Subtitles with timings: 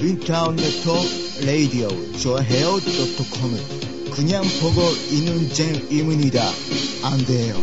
[0.00, 0.62] 인터넷
[1.44, 3.56] 라디오 조해요.com
[4.14, 6.42] 그냥 보고 있는 잼입니다.
[7.04, 7.54] 안 돼요.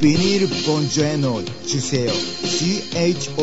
[0.00, 2.08] 비닐 본주에노 주세요.
[2.08, 3.40] C-H-O-A-H-E-Y-O-F-M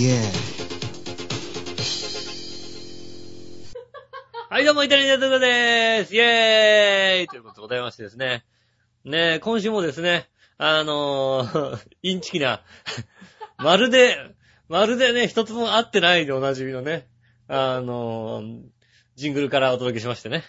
[0.00, 0.50] 예.
[4.48, 8.44] はい、どうも、イタリアンジェットでーすイェーイということでございましてですね。
[9.04, 12.62] ねえ、今週もですね、あのー、インチキな、
[13.58, 14.18] まるで、
[14.67, 17.07] まるでね、一つも合ってないでおなじみのね、
[17.47, 18.41] あの、
[19.15, 20.43] ジングルからお届けしましてね。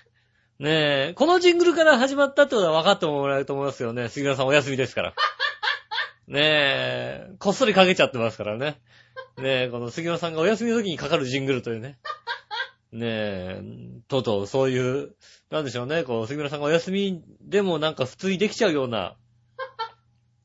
[0.59, 4.09] ねえ、このジングルから始まったってことは分かってもらえると思いますよね。
[4.09, 5.14] 杉村さんお休みですから。
[6.28, 8.80] ねえ、こっそりかけちゃってますからね。
[9.37, 11.98] ねえ、この杉村さんがお休みの時にかかるジングルというね。
[12.90, 13.62] ねえ、
[14.09, 15.14] とうとうそういう、
[15.51, 19.16] なんでしょうね、こう、杉村さんがお休みでもなんか普通にできちゃうような、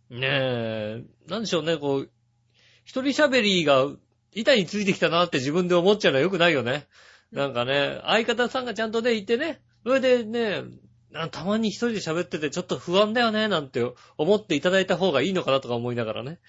[0.09, 2.11] ねえ、なんでしょうね、こう、
[2.91, 3.87] 一人喋りが
[4.33, 6.87] 板についてきたなって自分で思っちゃうのは良くないよね。
[7.31, 10.63] なんかね、相方さんがちゃんとね、いてね、それでね、
[11.13, 13.81] あたまに一人で喋っててちょっと不安だよね、なんて
[14.17, 16.39] 思っていただいた方がいいのかなとか思いながらね。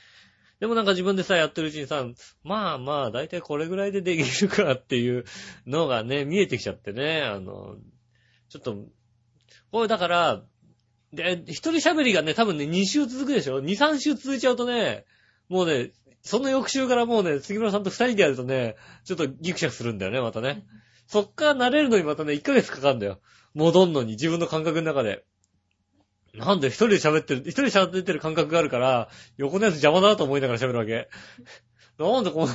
[0.58, 2.04] でもなんか自分でさ、やってるうちにさ、
[2.42, 5.24] まあまあ、だいたいこれぐらいでできるかっていう
[5.64, 7.76] のがね、見えてきちゃってね、あの、
[8.48, 8.76] ちょっと、
[9.70, 10.42] これだから、
[11.12, 15.04] で、一人喋りがね、多分ね、2週続くでしょ ?2、3週続いちゃうとね、
[15.48, 20.64] もうね、その翌週からもうね、杉村さんと二人でやるとね、ちょっとギクシャクするんだよね、またね。
[21.06, 23.20] そっから慣れるのにまたね、1ヶ月かかるんだよ。
[23.54, 25.24] 戻んのに、自分の感覚の中で。
[26.34, 31.08] なんで一人で喋ってる、一人で喋ってる感覚があるから、横のやつ邪魔だなと思いながら喋るわけ。
[31.98, 32.48] なんでこん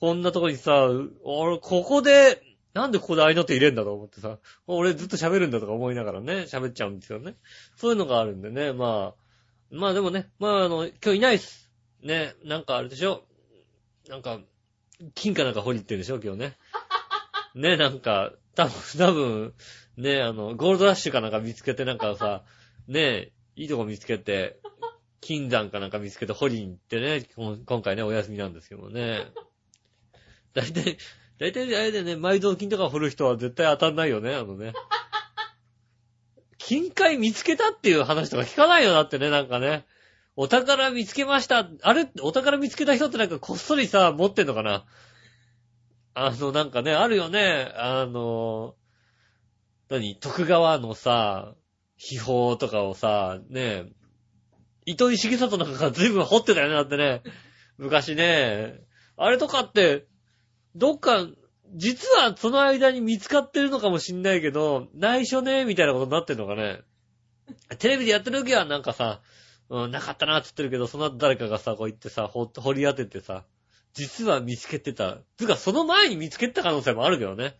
[0.00, 0.88] こんなとこにさ、
[1.22, 7.36] 俺、ここで、なんでここで合いの手入れんだと思ってさ、俺ずっと喋るんだとか思いながらね、喋っちゃうんですよね。
[7.76, 11.69] そういうのがあるんでね、まあ、まあでもね、まああの、今日いないっす。
[12.02, 13.24] ね、なんかあれでしょ？
[14.08, 14.40] なんか、
[15.14, 16.20] 金かなんか掘り行ってるでしょ？
[16.22, 16.58] 今日ね。
[17.54, 19.54] ね、なんか、多分、多分、
[19.96, 22.44] ね、あの、ゴールドラッシュかなんか見つけてなんかさ、
[22.88, 24.58] ね、いいとこ見つけて、
[25.20, 27.26] 金山かなんか見つけて掘りに行ってね、
[27.66, 29.26] 今回ね、お休みなんですけどもね。
[30.54, 30.98] だいたい、
[31.38, 34.72] だいたいあれでね、埋蔵金とか掘る人は絶対当たんないよね、あのね。
[36.58, 39.84] 金塊見つけたっていう話とか聞かないよ、だってね、なんかね。
[40.42, 41.68] お宝見つけました。
[41.82, 42.08] あれ？
[42.22, 44.86] お宝見つけた人ってなんかこっそりさ、持ってんのかな？
[46.14, 47.70] あの、なんかね、あるよね。
[47.76, 48.74] あの、
[49.90, 50.18] 何？
[50.18, 51.52] 徳川のさ、
[51.98, 53.84] 秘宝とかをさ、ね、
[54.86, 57.20] 糸井重里なんかが随分掘ってたよね、だってね。
[57.76, 58.80] 昔ね。
[59.18, 60.06] あれとかって、
[60.74, 61.26] どっか、
[61.74, 66.80] 実はその間に見つかってるのかもしんないけど、内緒ね、みたいなことになってんのかね。
[67.78, 69.20] テレビでやってる時はなんかさ、
[69.70, 73.44] うん、なかったなって言ってるけど、その後誰かがさ、こう言ってさ、掘掘り当ててさ、
[73.94, 75.18] 実は見つけてた。
[75.36, 77.56] つか、その前に見つけてた可能性もあるけどね。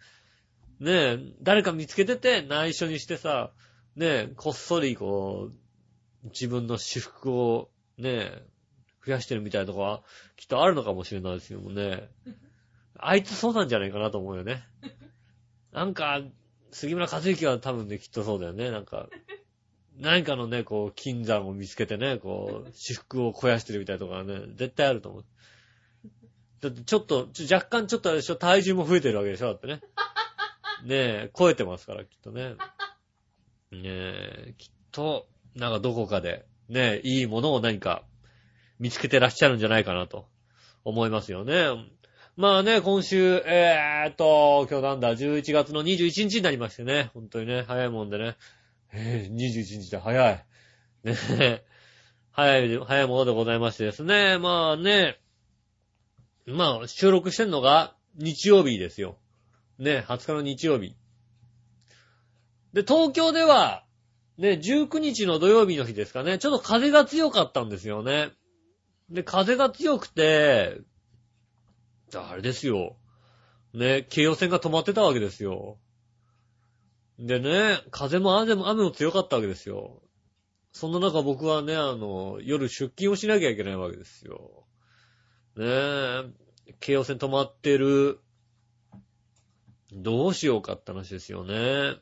[0.80, 3.52] ねえ、誰か見つけてて内緒にしてさ、
[3.94, 5.50] ねえ、こっそりこ
[6.24, 8.46] う、自分の私服をねえ、
[9.06, 10.02] 増やしてるみたいなとこは、
[10.36, 12.08] きっとあるのかもしれないですけどもね。
[12.98, 14.64] あいつそうなんじゃないかなと思うよね。
[15.72, 16.20] なんか、
[16.72, 18.70] 杉村和之は多分ね、きっとそうだよね。
[18.70, 19.08] なんか、
[20.00, 25.24] 何かのね、こう、金山を見つけてね、こう、私服を肥やしてるみたいなとこはね、絶対あると思う。
[26.60, 29.80] だってちょっと、若干ちょっとあれでしょ、体重も増えてるわけでしょ、だってね。
[30.84, 32.54] ねえ、超えてますから、きっとね。
[33.72, 38.04] ねえ、きっと、なんかどこかで、ねえ、いいものを何か
[38.78, 40.26] 見つけてらっしゃるんじゃないかなと
[40.84, 41.66] 思いますよね。
[42.36, 47.10] まあね、今週、えーっと、今日なんだ、11月の21日になりましてね。
[47.12, 48.36] 本当にね、早いもんでね。
[48.92, 50.44] えー、21日で早い。
[51.04, 51.64] ねえ、
[52.32, 54.38] 早い、早いものでございましてですね。
[54.38, 55.18] まあね、
[56.46, 59.16] まあ、収録してんのが日曜日ですよ。
[59.78, 60.96] ね、20日の日曜日。
[62.72, 63.84] で、東京では、
[64.38, 68.30] ね、19日の土曜日の日ですかね、ちょっと風が強かったんですよね。
[69.10, 70.80] で、風が強くて、
[72.14, 72.96] あれですよ。
[73.72, 75.78] ね、京葉線が止まってたわけですよ。
[77.20, 80.00] でね、風も雨も雨も強かったわけですよ。
[80.72, 84.64] そんな中僕はね、あの、夜出勤をしなきゃいけないわけですよ。
[85.56, 86.24] ねえ、
[86.80, 88.20] 京葉線止まってる。
[89.92, 91.96] どうしようかって話ですよね。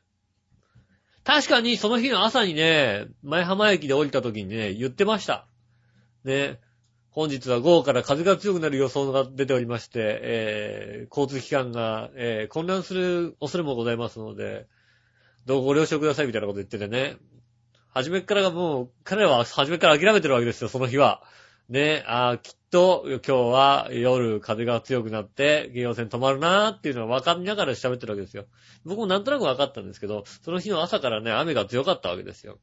[1.25, 5.49] 確かにその日の朝にね、前浜駅で降りた時にね、言ってました。
[6.23, 6.61] ね、
[7.11, 14.69] 本日は午後から風が強くなる予想が出ておりまして、えー、交通機関が、えー、混乱する恐れもございますので、
[15.49, 17.17] どうご了承くださいみたいなこと言っててね。
[17.95, 21.23] 初めからがもう、彼らは初めから諦めてるわけですよ、その日は。
[21.71, 28.45] ね、あ、きっと今日は夜風が強くなって京葉線止まるなーっていうのが分かりながら喋ってるわけですよ。
[28.85, 32.59] 僕もなんとなく分かったんですけど、その日の朝からね、雨が強かったわけですよ。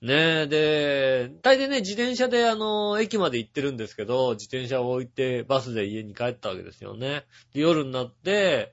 [0.00, 7.24] ねえ、で、大抵ね、自転車であの、駅まで行ってるんですけど、自転車を置いてバスで家に帰ったわけですよね。
[7.52, 8.72] で、夜になって、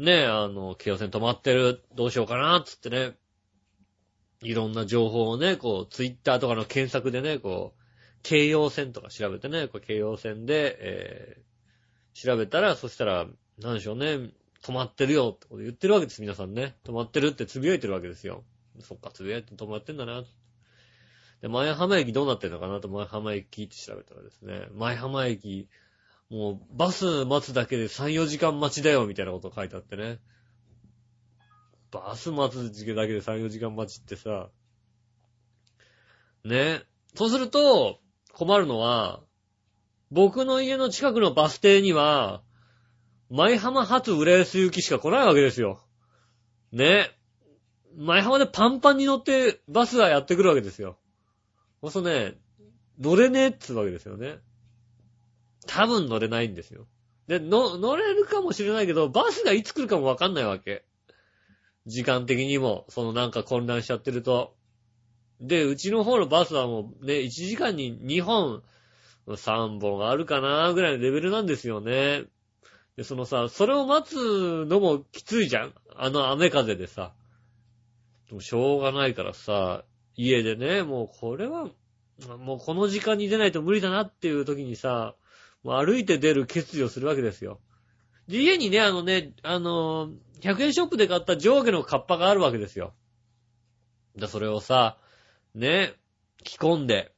[0.00, 3.18] ねえ、あの、京葉線止まってる、どうしようかな、つってね、
[4.40, 7.80] いろんな情報をね、こう、ツイッターとかの検索でね、こう、
[8.22, 13.26] 京葉線とか調べてね、こう京葉線で、えー、調べたら、そしたら、
[13.58, 14.30] なんでしょうね、
[14.62, 16.76] 止まってるよってこと言ってるわけです、皆さんね。
[16.84, 18.42] 止まってるってつぶやいてるわけですよ。
[18.80, 20.24] そっか、つぶやいて止まってんだな。
[21.42, 25.68] で、前浜駅どうなってんのかなと前浜駅って調べたらですね、前浜駅、
[26.30, 30.20] もうバス待つだけで3、4時間待ちだよみたいなこと書いてあってね。
[31.90, 34.48] バス待つだけで3、4時間待ちってさ、
[36.44, 36.82] ね。
[37.14, 37.98] そうすると、
[38.32, 39.20] 困るのは、
[40.10, 42.42] 僕の家の近くのバス停には、
[43.28, 45.80] 前浜発浦安行きしか来ないわけですよ。
[46.72, 47.10] ね。
[47.96, 50.96] 前浜でパンパンに乗ってバスがやってくるわけですよ。
[51.80, 52.34] そうするとね、
[52.98, 54.38] 乗れねえっつうわけですよね。
[55.66, 56.86] 多分乗れないんですよ。
[57.26, 60.84] で、の、乗れるかもしれないけど、バスがいつ来るかもわかんないわけ。
[61.86, 64.54] 時間的にも、そのなんか混乱しちゃってると。
[65.40, 68.62] で、うちの方のバスはもうね、1時間に2本、
[69.26, 72.24] 3本あるかなぐらいのレベルなんですよね。
[72.96, 77.12] で、そのさ、それを待つのもきついじゃんあの雨風でさ。
[78.28, 79.84] でもしょうがないからさ、
[80.16, 81.68] 家でね、もうこれは、
[82.38, 85.14] もうこの時間に出ないと無理だなっていう時にさ、
[85.64, 87.60] 歩いて出る決意をするわけですよ。
[88.28, 90.10] で、家にね、あのね、あの
[90.40, 92.94] 100円ショップで買った上下のカッパがあるわけですよ。
[94.16, 94.98] で、それをさ、
[95.54, 95.94] ね、
[96.44, 97.12] 着込んで、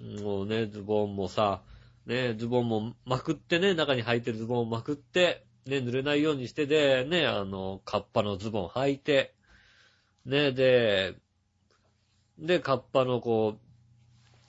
[0.00, 1.62] もうね、ズボンもさ、
[2.06, 9.34] ね、ズボンもまくってね、中に履いてるズボンをまくって、ね、濡れないようにしてで、ね、あの、カッパのズボン履いて、
[10.26, 11.14] ね、で、
[12.38, 13.58] で、カッパのこ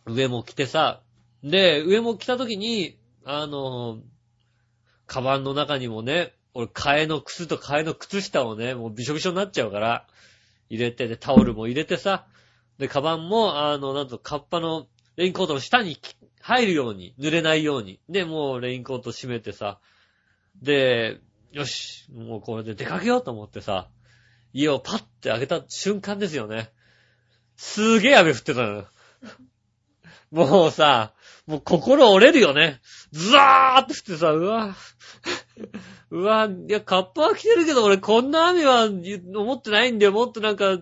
[0.06, 1.02] う、上も着てさ、
[1.44, 2.98] で、上も着た時に、
[3.28, 4.02] あの、
[5.08, 10.08] カバンの中にもね、俺、替えの靴と替えの靴下をね、もうびしょびしょになっちゃうから、
[10.70, 12.28] 入れて、で、タオルも入れてさ、
[12.78, 15.98] で、カバンも、あの、なんと、カッパのレインコートの下に
[16.40, 18.00] 入るように、濡れないように。
[18.10, 19.80] で、もうレインコート閉めてさ、
[20.62, 21.20] で、
[21.52, 23.90] よし、もうこれで出かけようと思ってさ、
[24.54, 26.72] 家をパッて開けた瞬間ですよね。
[27.58, 28.86] すげえ雨降ってたの。
[30.36, 31.14] もうさ、
[31.48, 32.82] もう心折れるよね。
[33.14, 34.76] ズワーって降ってさ、うわ、
[36.12, 40.12] うわ、いや、カッパは来てるけど俺こんな雨は思ってないんだよ。
[40.12, 40.78] もっとなんか、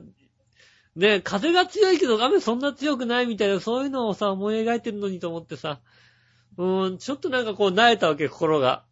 [0.95, 5.81] ね、風が強いけど雨そんな強くないみたいな、そういうのをさ、思い描いてるのにと思ってさ、
[6.57, 8.85] うーん、ちょっとなんかこう、慣れたわけ、心が。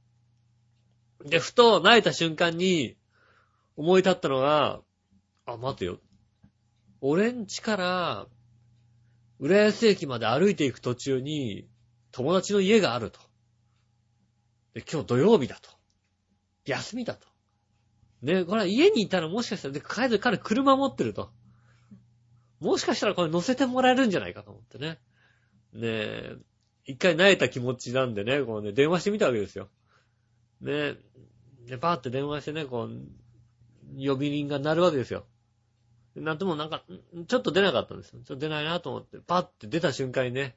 [1.25, 2.97] で、ふと、慣れた瞬間に、
[3.77, 4.81] 思い立ったのが、
[5.47, 5.97] あ、待てよ。
[7.01, 8.27] 俺ん家から、
[9.41, 11.67] 浦安駅まで歩いていく途中に、
[12.11, 13.19] 友達の家があると。
[14.75, 15.71] で、今日土曜日だと。
[16.65, 17.27] 休みだと。
[18.21, 21.31] ね、これは家にいたらもしかしたら、で、帰る彼車持ってると。
[22.59, 24.99] もしかしたらこれ乗せてもらえるんじゃないかと思ってね。
[25.73, 26.35] ねえ、
[26.85, 29.69] 一回慣れた気持ちなんでね、こうね、電話してみたわけですよ。
[30.61, 30.97] ねえ
[31.66, 32.89] で、パーって電話してね、こう、
[33.97, 35.25] 呼び鈴が鳴るわけですよ。
[36.15, 36.83] なんともなんか、
[37.27, 38.19] ちょっと出なかったんですよ。
[38.25, 40.56] ちょっと出ないなと思って、パッて出た瞬間にね、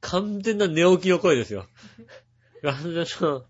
[0.00, 1.66] 完全な寝起きの声ですよ。
[2.62, 3.44] 完全な、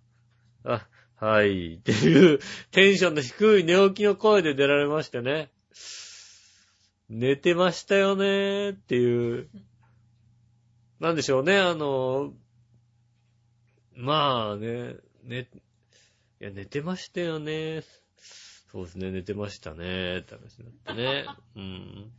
[0.65, 2.39] あ、はい、っていう
[2.71, 5.51] テンションの低い寝起きの声で出られましてね。
[7.09, 9.49] 寝てましたよねーっていう。
[11.01, 12.33] なんでしょうね、あの、
[13.95, 15.49] まあね、ね、
[16.41, 17.83] いや、寝てましたよね。
[18.71, 21.27] そうですね、寝てましたね、って話になってね。
[21.57, 22.13] うん。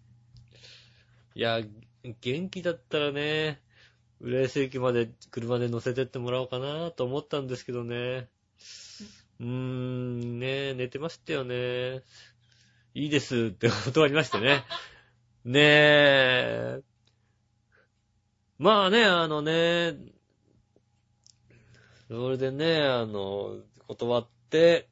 [1.33, 1.61] いや、
[2.19, 3.61] 元気だったらね、
[4.19, 8.29] 浦安駅まで車で乗せてってもらおうかなと思ったんですけどね。
[9.39, 12.03] うーん、ね寝てましたよね。
[12.93, 14.65] いいですって断りましてね。
[15.45, 16.81] ねえ。
[18.59, 19.95] まあね、あのね、
[22.09, 23.55] それでね、あの、
[23.87, 24.90] 断って、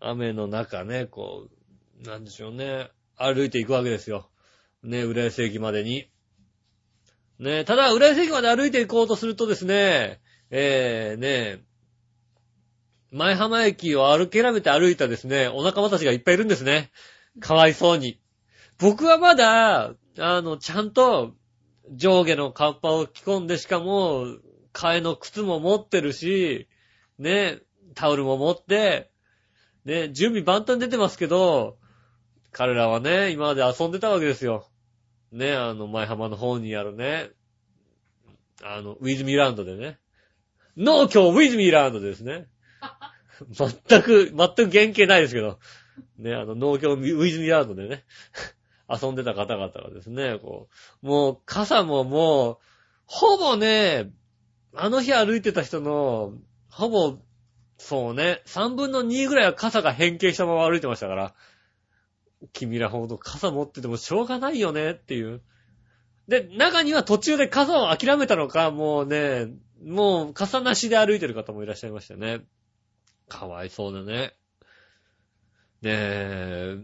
[0.00, 1.48] 雨の中ね、こ
[2.02, 4.28] う、なんでしょうね、歩いていくわけですよ。
[4.82, 6.08] ね、浦安駅までに。
[7.38, 11.64] ね、ただ、浦安駅まで歩いていこうとするとですね、えー、ね、
[13.10, 16.90] 前浜駅を歩けらめて歩いたですね、お仲間たちがいっぱいいるんですね。
[17.40, 18.20] かわいそうに。
[18.78, 21.34] 僕はまだ、あの、ちゃんと
[21.92, 24.26] 上下のカッパを着込んで、しかも、
[24.72, 26.68] 替えの靴も持ってるし、
[27.18, 27.60] ね、
[27.94, 29.10] タオルも持って、
[29.84, 31.78] ね、準備万端出てますけど、
[32.52, 34.66] 彼らはね、今まで遊んでたわけですよ。
[35.32, 37.30] ね、あの、前浜の方にあるね、
[38.62, 39.98] あの、ウィズミーランドでね。
[40.76, 42.46] 農協ウィズミーランドですね。
[43.50, 45.58] 全く、全く原型ないですけど。
[46.18, 48.04] ね、あの、農協ウィズミーランドでね。
[48.88, 50.68] 遊んでた方々がですね、こ
[51.02, 52.58] う、もう、傘ももう、
[53.04, 54.10] ほぼね、
[54.74, 56.32] あの日歩いてた人の、
[56.70, 57.18] ほぼ、
[57.78, 61.34] そうね、3分の2ぐらいは傘が変形したまま歩いてましたから。
[62.52, 65.40] 君らほど傘持っててもしょうがないよねっていう。
[66.28, 69.48] で、中には途中で傘を諦めたのか、もうね、
[69.84, 72.40] もう傘なしで歩いてる方もいらっしゃいましたね。
[73.28, 74.34] かわいそうだね。
[75.80, 76.78] ねえ、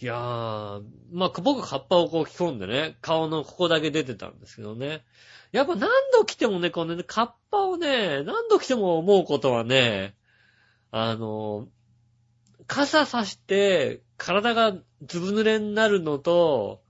[0.00, 5.04] いやー、まあ、僕カッパをこう着込んでね、顔のここだけ出てたんですけどね。
[5.52, 10.14] やっぱ何度着てもね、このね、カッパをね、何度着ても思うことはね、
[10.90, 11.68] あの、
[12.66, 14.72] 傘さして体が
[15.06, 16.80] ずぶ濡れになるのと、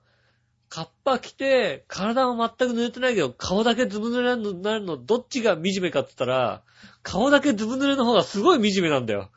[0.69, 6.63] カッパ着て体は全く濡れてないけど顔だけずぶ濡れになるのどっちが惨めかって言ったら、
[7.03, 9.31] 顔だけずぶ濡れの方がすごい惨めなんだよ。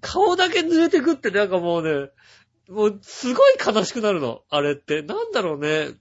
[0.00, 2.10] 顔だけ濡れてくってなんかもうね、
[2.68, 4.42] もうすごい悲しくなるの。
[4.50, 5.02] あれって。
[5.02, 5.94] なんだろうね。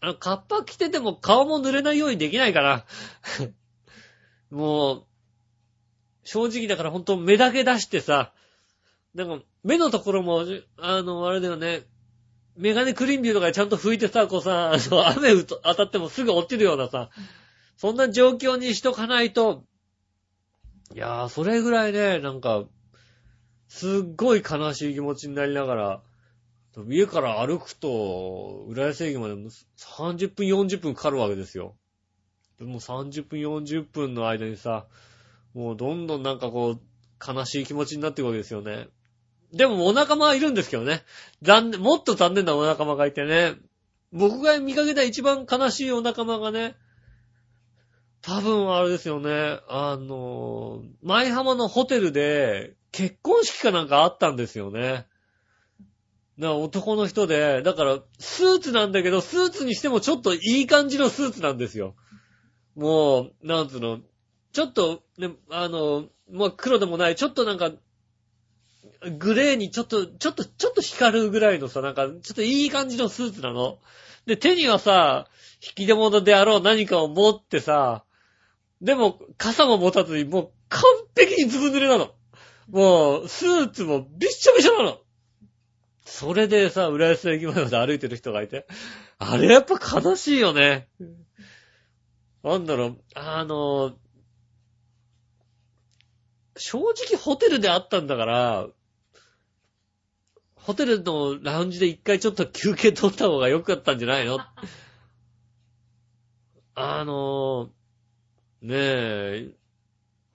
[0.00, 2.84] あの、カッパ着てても顔も濡れないようにできないかな。
[4.50, 5.04] もう、
[6.24, 8.32] 正直だからほんと目だけ出してさ、
[9.14, 10.44] なんか目のところも、
[10.78, 11.86] あの、あれだよね、
[12.56, 17.10] メガネクリンビューとかでちゃんと拭いてさ、こうさ、あの 雨当たってもすぐ落ちるようなさ、
[17.76, 19.64] そんな状況にしとかないと、
[20.94, 22.64] いやー、それぐらいね、なんか、
[23.68, 26.02] すっごい悲しい気持ちになりながら、
[26.84, 31.74] 家から歩くと、浦安駅まで30分40分かかるわけですよ。
[32.58, 34.86] でも30分40分の間にさ、
[35.54, 36.80] もうどんどんなんかこう、
[37.26, 38.88] 悲しい気持ちになっていくわけですよね。
[39.52, 41.02] でもお仲間はいるんですけどね。
[41.42, 43.54] 残念、もっと残念なお仲間がいてね。
[44.12, 46.76] 僕が見かけた一番悲しいお仲間がね、
[48.22, 49.60] 多分あれですよね。
[49.68, 55.06] あの、舞浜のホテルで結婚式かなんかあったんですよね。
[56.38, 61.94] だから男の人で、だからスーツなんだけど、スーツにしてもちょっといい感じのスーツなんですよ。
[62.74, 64.00] もう、なんつうの、
[64.52, 67.72] ちょっと、ね、あの、まあ、黒でもない、ちょっとなんか、
[69.18, 73.78] グレーにちょっと、ちょっと、ちょっと光るぐらいのさ、なんか、ちょっといい感じのスーツなの。
[74.26, 75.28] で、手にはさ、
[75.62, 78.04] 引き出物であろう何かを持ってさ、
[78.82, 80.82] でも、傘も持たずに、もう完
[81.16, 82.10] 璧にずぶ濡れなの。
[82.68, 84.98] もう、スーツもびっしょびしょなの。
[86.06, 88.66] それでさ、浦安駅前まで歩いてる人がいて、
[89.18, 90.88] あれやっぱ悲しいよね。
[92.44, 93.96] なんだろう、あの、
[96.56, 98.68] 正直ホテルであったんだから、
[100.54, 104.38] ホテルのラウンジで一回ちょっと休憩取った方が良かったんじゃないの？
[106.76, 107.70] あの、
[108.62, 109.50] ねえ、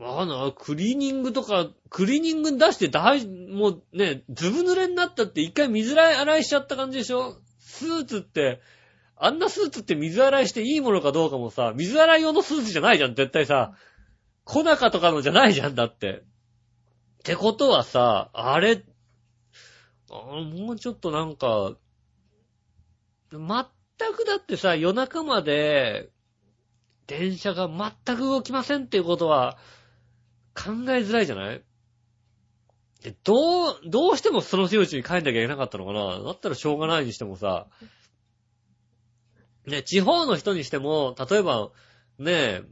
[0.02, 0.54] わかんない。
[0.58, 7.38] クリーニングとか、クリーニングに出して大、もうね、ずぶ濡れになったって一回水洗いしちゃった感じでしょ？
[7.60, 8.62] スーツって、
[9.16, 13.76] あんなスーツって水洗いしていいものかどうかもさ、水洗い用のスーツじゃないじゃん、絶対さ。
[14.44, 16.24] コナカとかのじゃないじゃん、だって。
[17.20, 18.84] ってことはさ、あれ、
[20.10, 21.74] あもうちょっとなんか、
[23.32, 23.44] 全
[24.14, 26.10] くだってさ、夜中まで、
[27.06, 29.60] 電車が全く動きませんっていうことは、
[30.56, 31.64] 考えづらいじゃない？
[33.24, 36.20] どう、どうしてもその日のうちに帰んなきゃいけなかったのかな？
[36.20, 37.68] だったらしょうがないにしてもさ、
[39.66, 41.70] ね、地方の人にしても、例えば、
[42.18, 42.64] ねえ、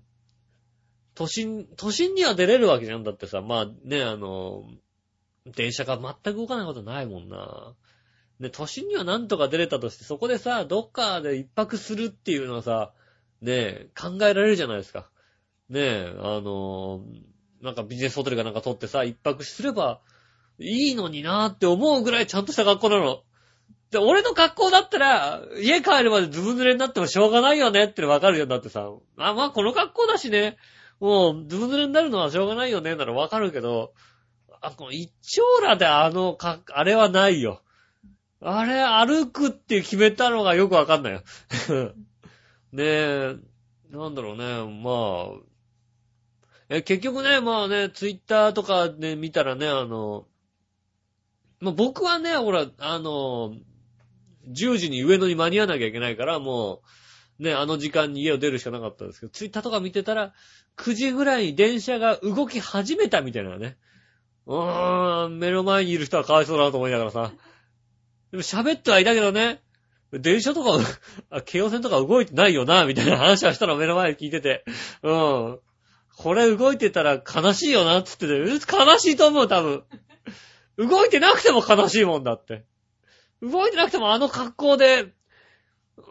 [1.15, 4.63] 都心、都心には出れるわけじゃんだってさ、まあね、あの、
[5.45, 7.73] 電車が全く動かないことないもんな。
[8.39, 12.93] ね、都心にはなんとか出れたとして、そこでさ、どっかで一泊するっていうのはさ、
[13.41, 15.09] ねえ、考えられるじゃないですか。
[15.69, 17.01] ねえ、あの、
[17.61, 19.99] なんかビジネスホテルかなんか取ってさ、一泊すれば
[20.59, 23.21] いいのになーって思うぐらいちゃんとした格好なの。
[23.91, 28.45] で、俺の格好だったら、家帰るまでずぶ濡れになってもしょうがないよねってわかるよ。
[28.45, 30.57] だってさ、あ、まあこの格好だしね、
[30.99, 33.93] もうずぶ濡れになるのはしょうがないよね、ならわかるけど、
[34.61, 37.61] あ、この一丁羅であのか、あれはないよ。
[38.41, 41.23] あれ、歩くって決めたのがよくわかんないよ。
[42.71, 43.35] ねえ、
[43.91, 45.49] なんだろうね、まあ、
[46.69, 50.27] え、結局ね、まあね、ツイッターとかで見たらね、あの、
[51.59, 53.55] まあ僕はね、ほら、あの、
[54.49, 56.81] 10時に上野に間に合わなきゃいけないから、も
[57.39, 60.33] うね、あの時間に家を出るしかなかったんですけど、ツイッターとか見てたら、
[60.77, 63.77] 9時ぐらいに電車が動き始めたみたいなね。
[64.45, 67.31] うーん、目の前にいる人はかわいそうだなと思いながらさ。
[68.31, 69.61] でも喋ってはいたけどね、
[70.11, 70.79] 電車とか、
[71.45, 74.65] 京王線とか動いてないよな、みたいな話はしたの目の前で聞いてて。
[75.01, 75.59] うん。
[76.19, 79.83] これ動いてたら悲しいよな、つってて、悲しいと思う、多分。
[80.77, 82.65] 動いてなくても悲しいもんだって。
[83.41, 85.11] 動いてなくてもあの格好で、う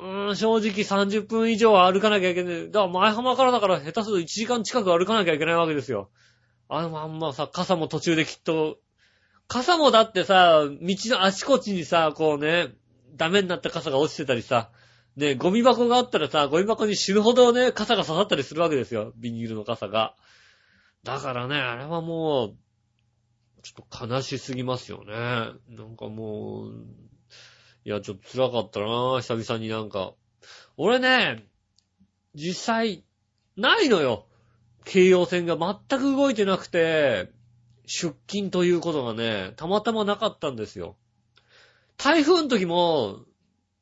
[0.00, 2.70] ーん、正直30分以上は歩かなきゃいけない。
[2.70, 6.08] だから前浜からだから下手すると1時間近く歩かなきゃいけないわけですよ。
[6.70, 8.78] あのまんまさ、傘も途中できっと、
[9.46, 12.68] 傘もだってさ、道のあちこちにさ、こうね、
[13.14, 14.70] ダメになった傘が落ちてたりさ、
[15.18, 19.12] ね、ゴミ箱があったらさ、ゴミ箱に死ぬほどね、傘が刺さったりするわけですよ。
[19.16, 20.14] ビニールの傘が。
[21.02, 22.56] だからね、あれはもう、
[23.62, 25.12] ちょっと悲しすぎますよね。
[25.76, 26.72] なんかもう、
[27.84, 28.86] いや、ちょっと辛かったな
[29.20, 30.14] 久々になんか。
[30.76, 31.44] 俺ね、
[32.36, 33.04] 実際、
[33.56, 34.26] ないのよ。
[34.84, 37.32] 京葉線が全く動いてなくて、
[37.86, 40.96] 出勤ということがね、たまたまなかったんですよ。
[41.96, 43.24] 台風の時も、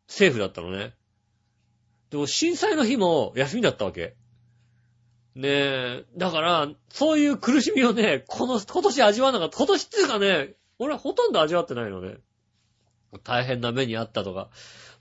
[0.08, 0.94] セーフだったのね。
[2.16, 4.16] でも震災の日も休みだったわけ。
[5.35, 9.58] ねえ、だから、そういう苦しみをね、この、今年味わわなかった。
[9.58, 12.16] 今年っていうかね、俺はほとんど味わってないのね。
[13.23, 14.49] 大変な目にあったとか。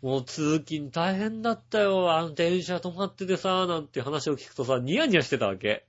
[0.02, 2.12] もう通勤大変だったよ。
[2.12, 5.86] あの電車止まっててさ、なんて話を聞くとさ、ニヤニヤしてたわけ。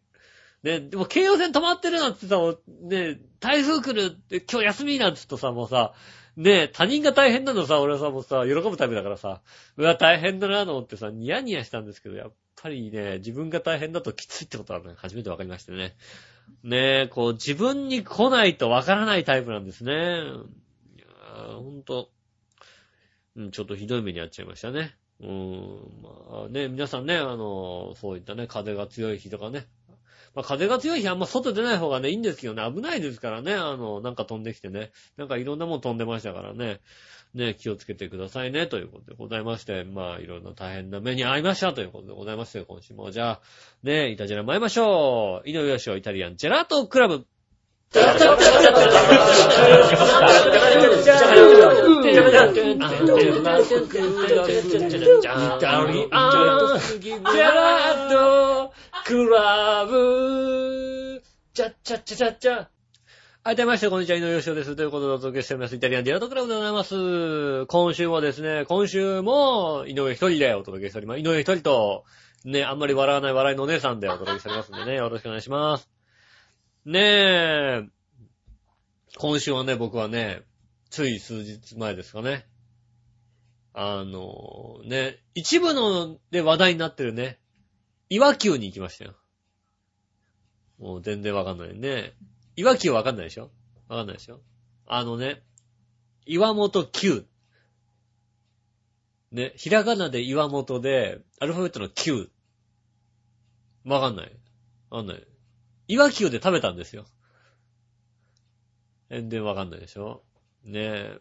[0.63, 2.37] ね、でも京葉線止まってるなんてさ、
[2.83, 5.93] ね、台風来るって今日休みなんつっとさ、もうさ、
[6.37, 9.41] ねえ他人が大変なのさ、俺はさ、もうさ、喜ぶタイプだからさ、
[9.77, 15.97] うわ、大変だなと思ってさ、ニヤニヤしたんですけど、やっぱりね、自分が大変だときついってことはね、初めて分かりましてね。
[16.63, 19.93] ねえこう、自分に来ないと分からないタイプなんですね。
[19.93, 22.11] いやーほんと、
[23.37, 24.95] うん、ちょっとひどい目に遭っちゃいましたね。
[25.21, 29.67] うーん、まあね、皆さんね、あの、そういったね、風が強い日とかね、
[30.35, 36.81] まあ、風が強い日あんま外出ない方がね、いいんですけどね、危ないですからね、あの、なんか飛んできてね、なんかいろんなもん飛んでましたからね、
[37.35, 41.73] ね、気をつけてくださいね、ということでございまして、まあ、いろんな大変な目に遭いました。
[41.75, 43.11] ということでございまして、今週も。
[43.11, 43.41] じゃあ、
[43.83, 45.49] ね、イタジェラ参りましょう。
[45.49, 47.27] 井上義雄イタリアンジェラートクラブ。
[59.07, 61.23] クラブ
[61.55, 62.67] チャッチャッチャチャッチャ
[63.45, 64.75] はい、どうもまして、こんにちは、井上義雄です。
[64.75, 65.77] ということでお届けしております。
[65.77, 67.67] イタリアンディラートクラブでございます。
[67.67, 71.21] 今週もですね、今週も井上一人でお届けしております。
[71.21, 72.05] 井上一人と、
[72.45, 75.89] ね、あんまり笑わない笑いのお姉さんでお届けしておりますんでね、 よろしくお願いします。
[76.85, 77.83] ねえ、
[79.19, 80.43] 今週はね、僕はね、
[80.91, 82.45] つい数日前ですかね。
[83.73, 87.39] あの、ね、一部ので話題になってるね、
[88.09, 89.15] 岩球に行きましたよ。
[90.79, 92.15] もう全然わかんないね。
[92.57, 93.51] 岩球わかんないでしょ？
[93.89, 94.41] わかんないでしょ？
[94.87, 95.43] あのね、
[96.27, 97.27] 岩本球。
[99.33, 102.31] ね、ひらがなで岩本で、アルファベットの球。
[103.85, 104.33] わかんない。
[104.91, 105.27] わかんない。
[105.89, 107.07] 岩球で食べたんですよ。
[109.11, 110.23] 全然わかんないでしょ？
[110.65, 111.21] ねえ。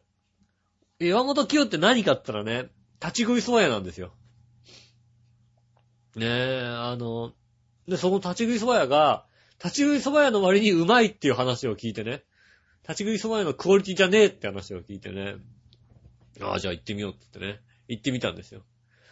[1.00, 2.70] 岩本球って何かって言ったらね、
[3.02, 4.14] 立ち食いそば屋なんですよ。
[6.16, 7.34] ねえ、あの、
[7.88, 9.26] で、その立ち食い蕎麦屋が、
[9.64, 12.24] 立ち食い蕎麦屋の割にうまいっていう話を聞いてね、
[12.88, 15.36] 立ち食い蕎麦屋のクオリティじゃねえって話を聞いてね、
[16.42, 18.62] ああ、じゃあ行ってみようって言ってね、行ってみたんですよ。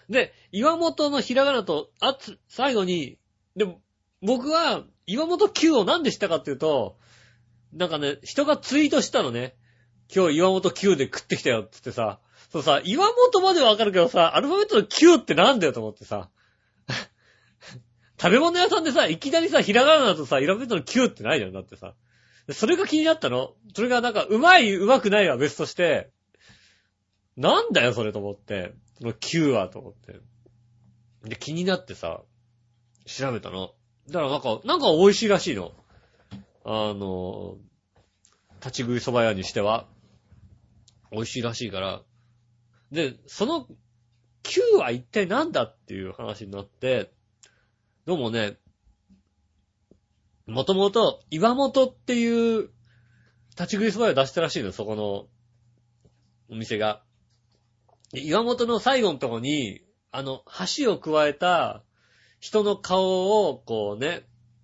[0.09, 3.17] で、岩本のひらがなと、あつ、最後に、
[3.55, 3.81] でも、
[4.21, 6.97] 僕は、岩本 Q をなんでしたかっていうと、
[7.73, 9.55] なんかね、人がツイートしたのね。
[10.13, 12.19] 今日岩本 Q で食ってきたよって言ってさ、
[12.51, 16.29] そうさ、岩本まではわかるけどさ、アルファベットの Q ってなんだよと思ってさ、
[18.19, 21.93] 食べ物屋さんでさ、いきなりさ、ひらがなだとさ、イラベットの Q ってないじゃん、だってさ。
[22.51, 23.53] それが気になったの？
[23.73, 26.11] それがなんか、うまい、うまくないは別として、
[27.37, 28.73] なんだよ、それと思って。
[28.99, 30.19] その Q は、と思って。
[31.27, 32.21] で、気になってさ、
[33.05, 33.73] 調べたの。
[34.09, 35.71] だからなんか、なんか美味しいらしいの。
[36.65, 37.57] あの、
[38.59, 39.87] 立ち食い蕎麦屋にしては、
[41.11, 42.01] 美味しいらしいから。
[42.91, 43.67] で、その
[44.43, 47.11] Q は一体何だっていう話になって、
[48.05, 48.57] どうもね、
[50.45, 52.69] もともと岩本っていう
[53.51, 55.27] 立ち食い蕎麦を出したらしいの、そこの
[56.53, 57.01] お店が。
[58.13, 61.81] 岩本の最後のとこに、あの、箸を加えた
[62.41, 64.23] 人の顔を、こうね、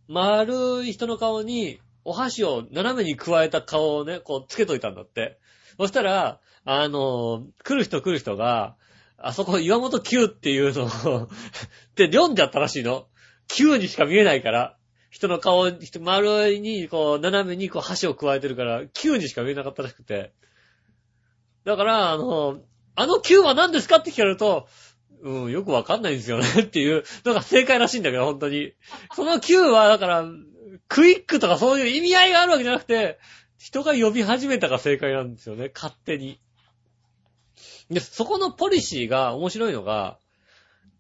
[0.10, 5.39] 丸い人の顔に、お箸を斜めに加えた顔をね、こうつけといたんだって。
[5.78, 8.75] そしたら、あの、来る人来る人が、
[9.17, 11.30] あそこ岩本九っていうのを
[11.95, 13.08] で、 読んじゃったらしいの。
[13.49, 14.77] 九にしか見えないから。
[15.09, 20.31] 人の顔、人丸いに、こう、斜めにこう箸を加えてるから、九にしか見えなかったらしくて。
[21.65, 22.62] だから、あの、
[22.95, 24.67] あの九は何ですかって聞かれると、
[25.21, 28.73] うん、よくわかんないんですよね っていうのが正解らしいんだけど、本当に。
[29.15, 30.25] その九は、だから、
[30.88, 33.19] クイックとかそういう意味合いがあるわけじゃなくて、
[33.57, 36.39] 人が呼び始めたが正解なんですよね、勝手に。
[37.89, 40.19] で、そこのポリシーが面白いのが、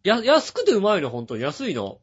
[0.03, 1.99] や、安くてうまいの、本当に安いの。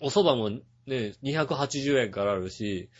[0.00, 0.50] お蕎麦も
[0.86, 2.90] ね、280円からあるし、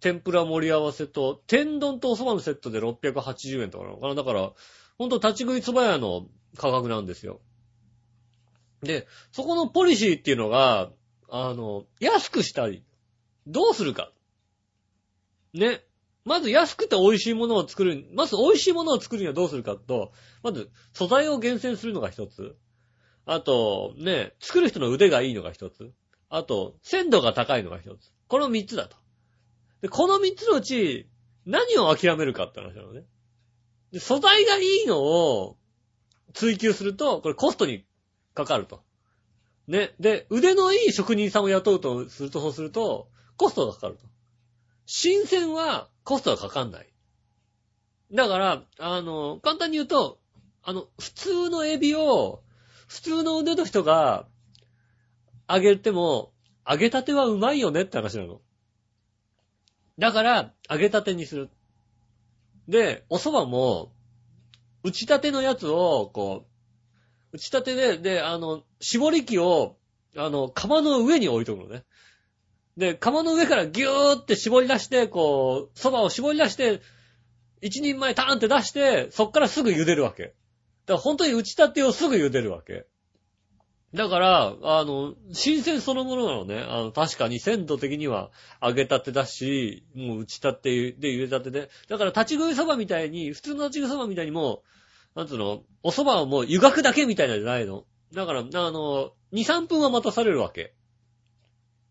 [0.00, 4.14] 天ぷら盛り合わせと、天丼とお蕎麦のセットで680円とかなのかな。
[4.14, 4.52] だから、
[4.98, 6.26] ほんと立ち食い蕎麦屋の
[6.56, 7.40] 価格なんですよ。
[8.82, 10.90] で、そこのポリシーっていうのが、
[11.28, 12.82] あの、安くしたい。
[13.46, 14.10] どうするか。
[15.52, 15.84] ね。
[16.24, 22.56] まず安くて美味しいものを作る、まず美味しいものを作るにはどうするかと、まず素材を厳選するのが一つ。
[23.26, 25.92] あと、ね、作る人の腕がいいのが一つ。
[26.30, 28.12] あと、鮮度が高いのが一つ。
[28.28, 28.96] この三つだと。
[29.82, 31.10] で、この三つのうち、
[31.44, 33.04] 何を諦めるかって話なのね。
[33.92, 35.58] で、素材がいいのを
[36.32, 37.84] 追求すると、これコストに
[38.34, 38.82] かかると。
[39.66, 39.94] ね。
[39.98, 44.04] で、腕のいい職人さんを雇うとすると、そうすると、コストがかかると。
[44.86, 46.92] 新鮮はコストがかかんない。
[48.12, 50.20] だから、あの、簡単に言うと、
[50.62, 52.42] あの、普通のエビを、
[52.86, 54.26] 普通の腕の人が、
[55.50, 56.32] 揚げても、
[56.68, 58.40] 揚げたてはうまいよねって話なの。
[59.98, 61.50] だから、揚げたてにする。
[62.68, 63.92] で、お蕎麦も、
[64.82, 66.46] 打ちたてのやつを、こ
[67.32, 69.76] う、打ちたてで、で、あの、絞り器を、
[70.16, 71.84] あの、釜の上に置いとくのね。
[72.76, 76.80] で、釜の上からギューって絞り出して、こう、蕎麦を絞り出して、
[77.60, 80.22] 一人前ターンって出して、そっからすぐ茹でるわけ。
[80.22, 80.34] だか
[80.94, 82.86] ら本当に打ちたてをすぐ茹でるわけ。
[83.94, 86.60] だから、あの、新鮮そのものなのね。
[86.60, 88.30] あの、確かに鮮度的には
[88.62, 91.70] 揚げたてだし、もう打ちたてで茹でたてで。
[91.88, 94.62] だから立ち食いそばみたいに、普通の立ち食いそばみたいにも
[95.16, 97.84] う、なんつうの、お蕎麦はもう湯がくだけみたいなんじゃないの。
[98.14, 100.72] だから、あの、2、3分は待たされるわけ。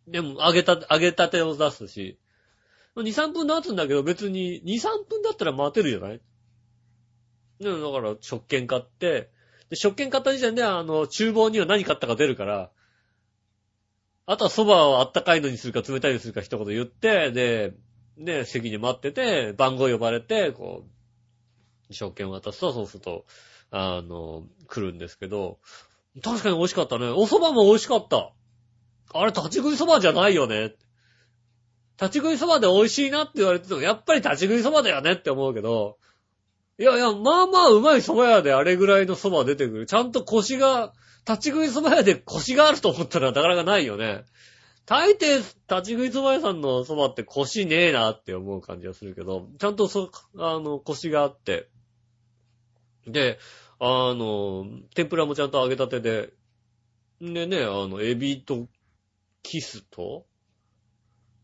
[0.08, 2.18] でも、揚げた、揚げたてを出すし。
[2.96, 6.22] 2、3分待つんだけど、別に2、3分だったら待てるじゃない
[7.60, 9.30] でもだから、食券買って、
[9.70, 12.72] で、食券買った時点で、あの、厨房には何買ったか出るから、
[14.26, 17.74] あとは蕎麦をあったかいのにするか冷たいにするか一言言って、で、
[18.18, 20.86] ね、席に待ってて、番号呼ばれて、こ
[21.90, 23.26] う、食券を渡すと、そうすると、
[23.72, 25.60] あの、来るんですけど、
[26.24, 27.08] 確かに美味しかったね。
[27.08, 28.34] お蕎麦も美味しかった。
[29.14, 30.76] あれ、立ち食い蕎麦じゃないよね。
[32.00, 35.98] 立ち食い蕎麦で美味しいなって言われてても、やっぱり立ち食い蕎麦だよねって思うけど、
[36.80, 39.86] いやいや、まあまあうまい蕎麦屋であれぐらいの蕎麦出てくる。
[39.86, 40.94] ちゃんと腰が、
[41.28, 44.24] 立ち食い蕎麦屋で腰があると思ったらなかなかないよね。
[44.86, 45.48] 大抵、立
[45.84, 51.68] ち食い蕎麦屋さんの蕎麦って腰ねえなって思う感じがするけど、ちゃんとそ、あの、腰があって。
[53.06, 53.40] で、
[53.80, 54.66] あの、
[54.96, 56.32] 天ぷらもちゃんと揚げたてで、
[57.20, 58.68] でね、あの、エビと
[59.44, 60.26] キスと、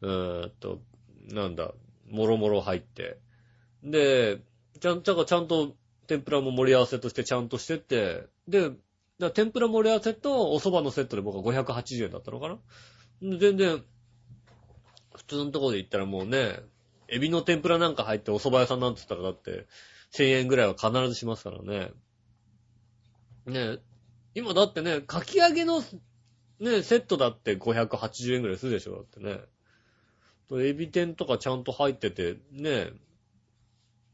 [0.02, 0.80] えーっと、
[1.28, 1.74] なんだ、
[2.10, 3.20] もろもろ入って。
[3.84, 4.40] で、
[4.80, 5.76] ちゃん、ちゃんちゃんと
[6.08, 8.72] 天ぷらも盛り合わせとしてちゃんとしてって、で、
[9.34, 12.58] 天ぷら盛り合わせとお蕎麦のセットで僕は580円だったのかな？
[13.40, 13.84] 全然、
[15.16, 16.60] 普通のところで言ったらもうね、
[17.08, 19.68] エビの天ぷらなんか入ってお蕎麦屋さんなんて言ったらだって、
[20.14, 21.92] 1000円ぐらいは必ずしますからね。
[23.46, 23.78] ね
[24.34, 25.82] 今だってね、かき揚げの
[26.60, 29.40] ね、セットだって580円ぐらいするでしょだってね。
[30.62, 32.92] エビ天とかちゃんと入ってて、ね、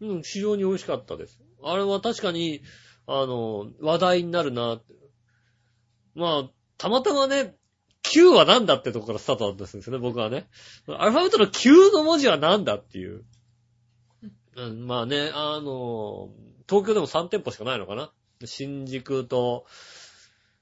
[0.01, 1.39] うん、非常に美味しかったです。
[1.63, 2.61] あれは確かに、
[3.07, 4.93] あの、話題になるなって。
[6.15, 7.55] まあ、たまたまね、
[8.03, 10.47] Q は何だってとこからスタートだったんですよね、僕はね。
[10.87, 13.23] アルファベットの Q の文字は何だっていう。
[14.57, 16.29] うん、まあね、あの、
[16.67, 18.11] 東京でも3店舗しかないのかな。
[18.43, 19.65] 新宿と、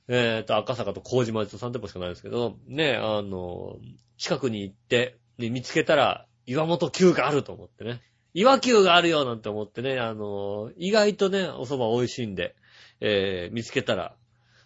[0.08, 3.78] えっ、と、赤坂と麹町と3店舗しかないですけど、ね、あの、
[4.18, 8.02] 近くに行って、ね、見つけたら、岩本九があると思ってね。
[8.34, 12.56] 岩九があるよなんて思ってね、あの、意外とね、お蕎麦美味しいんで、
[13.02, 14.16] えー、見つけたら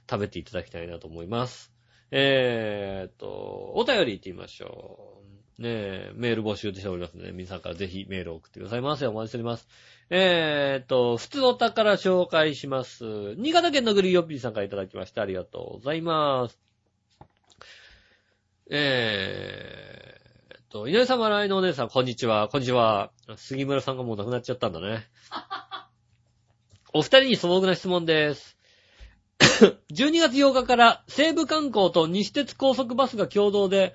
[0.10, 1.72] 食べていただきたいなと思います。
[2.12, 5.22] えーっと、お便り行ってみましょ
[5.60, 5.62] う。
[5.62, 9.08] ねえ、メール募集しておりますので、皆さんからぜひメールを送ってくださいませ。
[9.08, 9.68] お待ちしております。
[10.10, 13.36] えーっと、普通お宝紹介します。
[13.38, 16.60] 新潟県のグリーヨッピーさんからいただきましてありがとうございます。
[18.70, 20.13] えー
[20.74, 22.48] と、稲荷様来のお姉さん、こんにちは。
[22.48, 23.12] こんにちは。
[23.36, 25.08] 杉村さんがもう亡くなっちゃったんだね。
[26.94, 28.58] お二人に素朴な質問です。
[29.94, 33.94] 12月8日から西武観光と西鉄高速バスが共同で、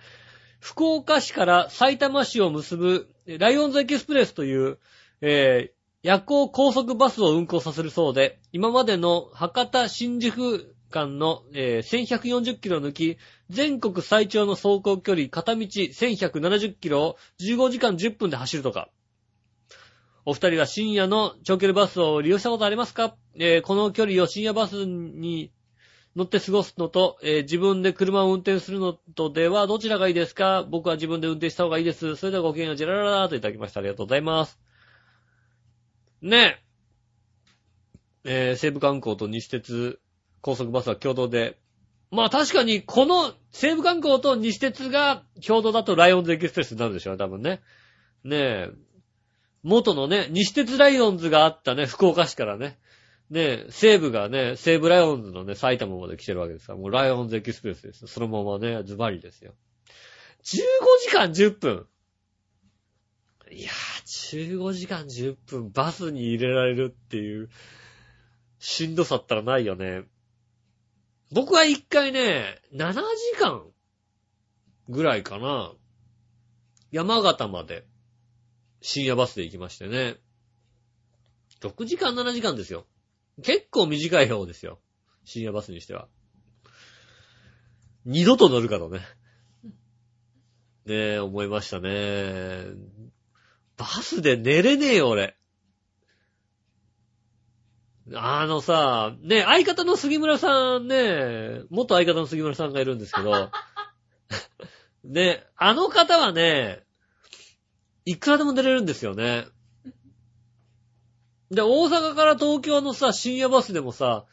[0.60, 4.78] 福岡市から埼玉市を結ぶライオンズエキスプレスという、
[5.20, 13.18] えー夜行高速バスを運行させるそうで、今までの博多新宿間の、えー1140キロ抜き、
[13.50, 18.88] 全国最長の走行距離片道1170キロを15時間10分で走るとか。
[20.24, 25.52] お二人は深夜の長距離バスを利用したことありますか、えーこの距離を深夜バスに
[26.16, 30.64] 乗って過ごすのと、えー自分で車を運転するのとではどちらがいいですか？
[30.68, 32.16] 僕は自分で運転した方がいいです。
[32.16, 33.80] それではごきげんよう、ジェラララーといただきました。
[33.80, 34.58] ありがとうございます。
[36.20, 36.60] ね
[38.24, 38.50] え。
[38.50, 40.00] えー西武観光と西鉄
[40.40, 41.58] 高速バスは共同で。
[42.10, 47.60] まあ確かに、この西武観光と西鉄が共同だとライオンズエキスプレスになるでしょうね、多分ね。
[48.24, 48.70] ねえ。
[49.62, 52.78] 元のね、西鉄ライオンズがあったね、福岡市からね。
[53.30, 58.06] ねえ、西武がね、西武ライオンズのね、埼玉まで来てるわけですから、もうライオンズエキスプレスです。
[58.06, 59.54] そのままね、ズバリですよ。
[60.44, 60.52] 15
[61.02, 61.86] 時間10分。
[63.50, 67.50] いやー、15時間10分バスに入れられるっていう、
[68.58, 70.04] しんどさったらないよね。
[71.30, 73.02] 僕は一回ね、7時
[73.38, 73.62] 間
[74.88, 75.72] ぐらいかな。
[76.90, 77.86] 山形まで
[78.80, 80.16] 深夜バスで行きましてね。
[81.60, 82.86] 6時間7時間ですよ。
[83.42, 84.80] 結構短い方ですよ。
[85.24, 86.08] 深夜バスにしては。
[88.04, 89.00] 二度と乗るかとね。
[90.86, 92.64] ねえ、思いましたね。
[93.76, 95.37] バスで寝れねえよ、俺。
[98.14, 103.50] あのさ、ね、相方の杉村さんね、元相方の杉村さんがいるんですけど、
[105.04, 106.84] ね、あの方はね、
[108.04, 109.46] いくらでも寝れるんですよね。
[111.50, 114.24] で、大阪から東京のさ、深夜バスでもさ、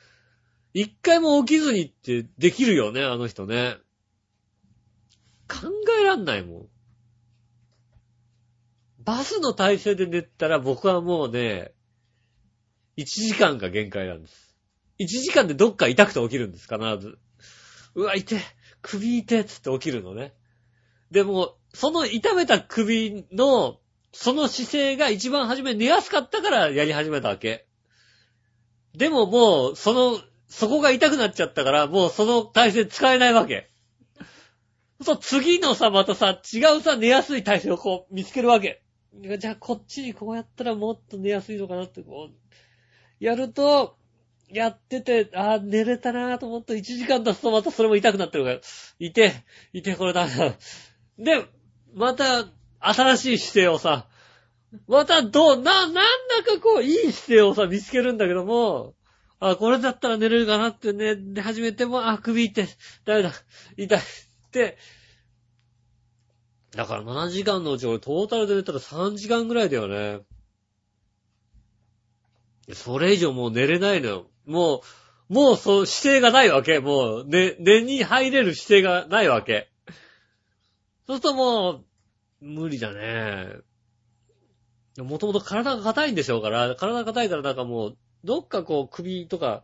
[0.74, 3.78] 一回も起きずにってできるよね、あの人ね。
[5.48, 6.68] 考えらんないもん。
[9.00, 11.75] バスの体勢で寝たら僕はもうね、
[12.98, 14.56] 1時間が限界なんです。
[15.00, 17.18] 1時間でどっか痛くて起きるんです、必ず。
[17.96, 18.40] うわ、痛い、
[18.82, 20.34] 首痛いっつって起きるのね。
[21.12, 23.80] でも、その痛めた首の、
[24.14, 27.68] その姿勢が一番初め寝やすかったからやり始めたわけ。
[28.96, 33.72] でももう、その、そこが痛くなっちゃったから、もうその体勢使えないわけ。
[35.02, 38.82] そう、次のさ、またさ、違うさ、寝やすい体勢をこう、見つけるわけ。
[39.38, 42.36] じゃあ、こっちにこうやったらもっと寝やすいのかなって、こう、
[43.19, 43.97] やると、
[44.49, 48.60] やってて、あ寝れたなーと思って1時間経つとまたそれも痛くなってるから、
[48.99, 50.56] いて、いて、これダメだ。
[51.17, 51.45] で、
[51.93, 52.45] また、
[52.80, 54.08] 新しい姿勢をさ、
[54.88, 56.01] またどう、な、なんだ
[56.45, 58.93] かこう、いい姿勢をさ、見つけるんだけども、
[59.39, 62.67] あ、これだったら寝れるかなってね、寝始めても、あ、首痛い、
[63.06, 63.32] ダメだ、
[63.78, 64.01] 痛いっ
[64.51, 64.78] て、
[66.75, 70.19] だから7時間のうち俺トータルで寝たら3時間ぐらいだよね。
[72.73, 74.28] それ以上もう寝れないのよ。
[74.45, 74.82] も
[75.30, 76.80] う、もうそう、姿勢がないわけ。
[76.80, 79.69] もう、寝、寝に入れる姿勢がないわけ。
[81.08, 81.86] そうするともう、
[82.41, 83.47] 無理だね。
[84.97, 89.63] もともと体が硬いんでしょうから、体が硬いからなんかもう、どっかこう首とか、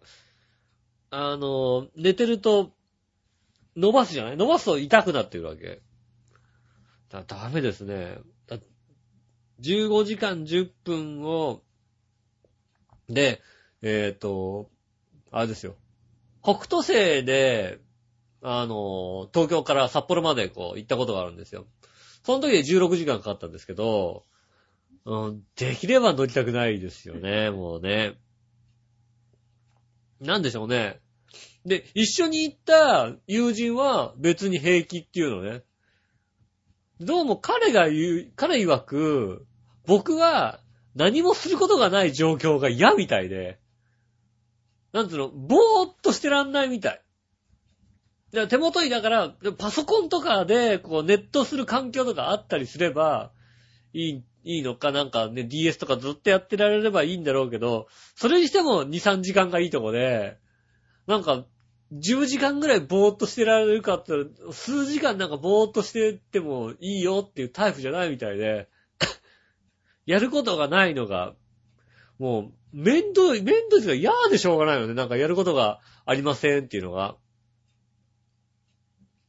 [1.10, 2.72] あの、寝てると、
[3.76, 4.38] 伸ばすじゃない？
[4.38, 5.82] 伸ばすと痛くなってるわけ。
[7.10, 8.18] だ、ダメですね。
[9.62, 11.62] 15時間10分を、
[13.14, 13.42] で、
[13.82, 14.70] えっ、と、
[15.32, 15.76] あれですよ。
[16.44, 17.80] 北斗星で、
[18.42, 21.66] あの、東京から札幌までこう行ったことがあるんですよ。
[22.24, 24.26] その時で16時間かかったんですけど、
[25.06, 28.20] うん、できれば乗りたくないですよね、 もうね。
[30.20, 31.00] なんでしょうね。
[31.66, 35.64] で、一緒に行った友人は別に平気っていうのね。
[37.00, 39.48] どうも彼が言う、彼曰く、
[39.88, 40.60] 僕は
[40.96, 43.60] 何もすることがない状況が嫌みたいで、
[44.94, 47.02] なんつうの、ぼーっとしてらんないみたい。
[48.50, 53.32] 手元にだから、パソコンとかで、こう、ネットする環境とかあったりすれば、
[53.94, 60.38] いい、いいのか、なんかね、DS とかずっとやってられればいいんだろうけど、それにしても2、3時間がいいとこで、
[61.08, 61.46] なんか、
[61.94, 64.14] 10時間ぐらいぼーっとしてられるかって、
[64.52, 68.70] 数時間なんかぼーっとしててもいいよっていうタイプじゃないみたいで、
[70.06, 71.34] やることがないのが、
[72.20, 74.94] もう、面倒い、面倒いが嫌でしょうがないよね。
[74.94, 77.16] なんかやることがありませんっていうのが。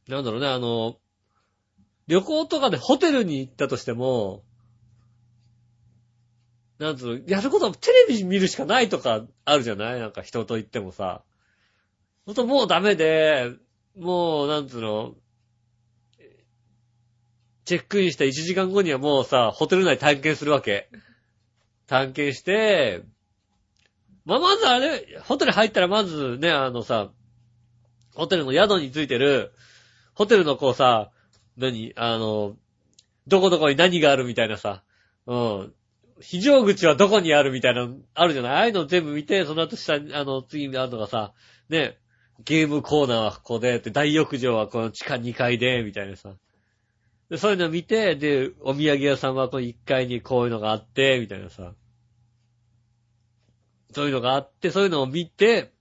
[0.07, 0.97] なんだろうね、あの、
[2.07, 4.43] 旅行とかでホテルに行ったとしても、
[6.79, 9.99] なんつうの、やることはテレビ見るしかないとかあるじゃない？
[9.99, 11.23] なんか人と言ってもさ。
[12.25, 13.51] ほんともうダメで、
[13.97, 15.15] もう、なんつうの、
[17.65, 20.89] チェックインした1時間後にはもうさ、ホテル内探検するわけ。
[21.87, 23.03] 探検して、
[24.25, 27.09] まあ、まずあれ、ホテル入ったらまずね、あのさ、
[28.15, 29.53] ホテルの宿についてる、
[30.13, 31.11] ホテルのこうさ、
[31.57, 32.55] 何あの、
[33.27, 34.83] どこどこに何があるみたいなさ、
[35.25, 35.73] うん。
[36.19, 38.51] 非常口はどこにあるみたいなあるじゃない？
[38.51, 41.33] ああいうの全部見て、その後下に、あの、次にあるのがさ、
[41.69, 41.97] ね、
[42.43, 46.33] ゲームコーナーはここで、大浴場はこの地下2階で、みたいなさ。
[47.33, 51.73] でそういうのを見て、で、お土産屋さんはこの1階にこういうのがあって、みたいなさ。
[53.91, 55.73] そういうのがあって、そういうのを見て、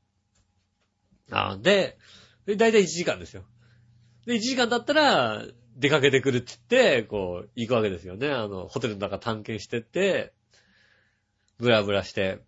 [1.31, 1.99] あで、
[2.47, 3.45] で、だいたい1時間ですよ。
[4.25, 5.45] で、1時間経ったら、
[5.77, 8.31] 出かけてくるって言って、こう、行くわけですよね。
[8.31, 10.33] あの、ホテルの中探検してって、
[11.59, 12.39] ブラブラして、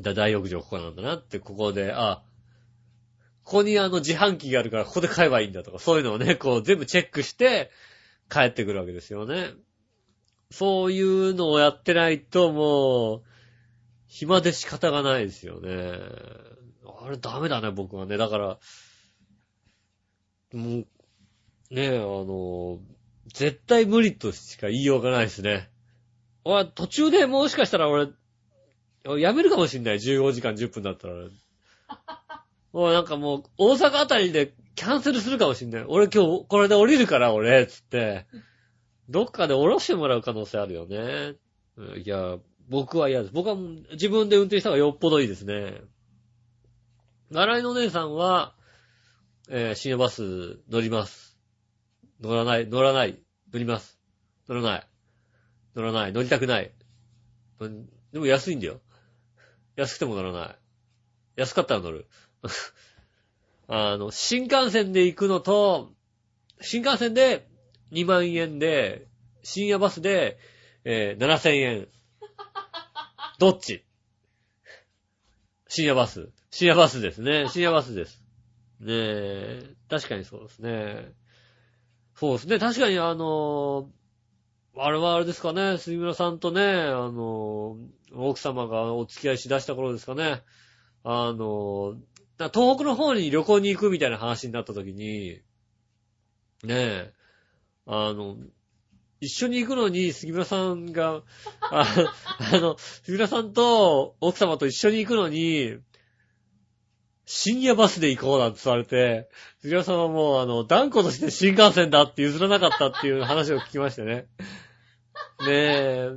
[0.00, 2.22] だ大浴場ここなんだなって、ここで、あ、
[3.44, 7.70] ここにあの自販機があるからここで買えばいいんだとか、そういうのをね、こう全部チェックして
[8.30, 9.50] 帰ってくるわけですよね。
[10.50, 13.22] そういうのをやってないともう、
[14.06, 15.98] 暇で仕方がないですよね。
[17.02, 18.16] あれダメだね、僕はね。
[18.16, 18.58] だから、
[20.52, 20.86] もう、
[21.70, 22.78] ねえ、あの、
[23.26, 25.70] 絶対無理としか言いようがないですね。
[26.44, 28.08] 俺、途中でもしかしたら俺、
[29.20, 29.96] やめるかもしんない。
[29.96, 31.14] 15時間10分だったら。
[32.74, 35.84] もうなんかもう、大阪あたりでキャンセルするかもしんない。
[35.86, 38.26] 俺今日これで降りるから俺、つって。
[39.08, 41.36] どっかで降ろしてもらう可能性あるよね。
[42.04, 42.36] いや、
[42.68, 43.32] 僕は嫌です。
[43.32, 43.54] 僕は
[43.92, 45.82] 自分で運転した方がよっぽどいいですね。
[47.30, 48.56] 習いの姉さんは、
[49.48, 51.38] えー深夜バス乗ります。
[52.20, 53.20] 乗らない、乗らない、
[53.52, 54.00] 乗ります。
[54.48, 54.88] 乗らない。
[55.76, 56.72] 乗らない、乗りたくない。
[58.12, 58.80] でも安いんだよ。
[59.76, 60.56] 安くても乗らない。
[61.36, 62.08] 安かったら乗る。
[63.68, 65.92] あの、新幹線で行くのと、
[66.60, 67.48] 新幹線で
[67.92, 69.06] 2万円で、
[69.42, 70.38] 深夜バスで、
[70.84, 71.88] えー7000円。
[73.38, 73.84] どっち？
[75.68, 76.30] 深夜バス。
[76.50, 77.48] 深夜バスですね。
[77.48, 78.22] 深夜バスです。
[78.80, 81.12] ねえ、確かにそうですね。
[82.14, 82.58] そうですね。
[82.58, 83.90] 確かにあの
[84.76, 87.76] あれはあれですかね、杉村さんとね、あの
[88.12, 90.42] 奥様がお付き合いしだした頃ですかね。
[91.02, 91.96] あの
[92.36, 95.40] だ東北の方に旅行に行くみたいな話になった時に、
[96.64, 97.12] ねえ、
[97.86, 98.36] あの、
[99.20, 101.22] 一緒に行くのに杉村さんが、
[101.70, 101.86] あ
[102.52, 105.78] あの、杉村さんと奥様と一緒に行くのに、
[107.26, 114.26] 深夜バスで行こうなんて言われて、杉村さんはもうあの、断固として新幹線だって譲らなかったっていう話を聞きましてね。
[115.40, 116.10] ねえ、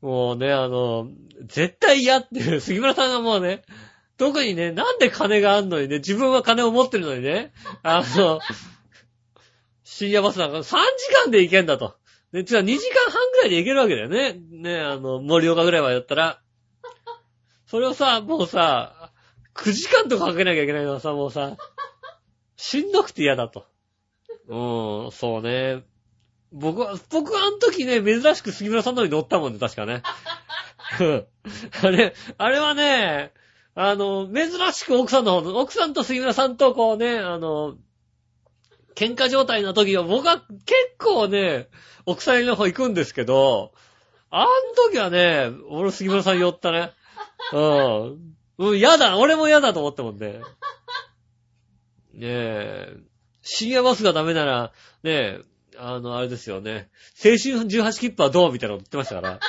[0.00, 1.08] もうね、あの、
[1.46, 3.62] 絶対嫌っていう、杉村さんがもうね、
[4.20, 8.38] 特にね、なんで金があんのにね、自分は金を持ってるのにね、あの、
[9.82, 10.76] 深夜バスなんか3時
[11.24, 11.96] 間で行けんだと。
[12.32, 14.36] ね、じゃあ2時間半ぐらいで行けるわけだよね。
[14.50, 16.42] ね、あの、森岡ぐらいまでだったら。
[17.64, 19.10] それをさ、もうさ、
[19.54, 21.56] 9時間とかかけなきゃいけないのはさ、もうさ、
[22.56, 23.64] しんどくて嫌だと。
[24.48, 25.82] うん、そうね。
[26.52, 30.02] 僕は、僕はあの時ね、珍しく杉村さんのに乗ったもんね、確かね。
[31.82, 33.32] あれ、あれはね、
[33.74, 37.76] あの、珍しく奥さんの方、奥さんと杉村さんとこうね、あの、
[38.94, 41.68] 喧嘩状態の時は僕は結構ね、
[42.06, 43.72] 奥さんの方行くんですけど、
[44.30, 44.48] あの
[44.88, 46.92] 時はね、俺杉村さん寄ったね。
[47.52, 48.34] うん。
[48.58, 49.16] うん、嫌だ。
[49.16, 50.40] 俺も嫌だと思ったもんね。
[52.12, 52.96] ねえ。
[53.42, 55.40] 深夜バスがダメなら、ねえ、
[55.78, 56.90] あの、あれですよね。
[57.24, 59.40] 青春18切符はどうみたいなこと言ってましたから。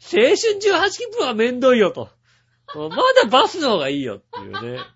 [0.00, 2.10] 青春18切符はめんどいよと。
[2.76, 2.90] ま
[3.22, 4.82] だバスの方がいいよっていうね。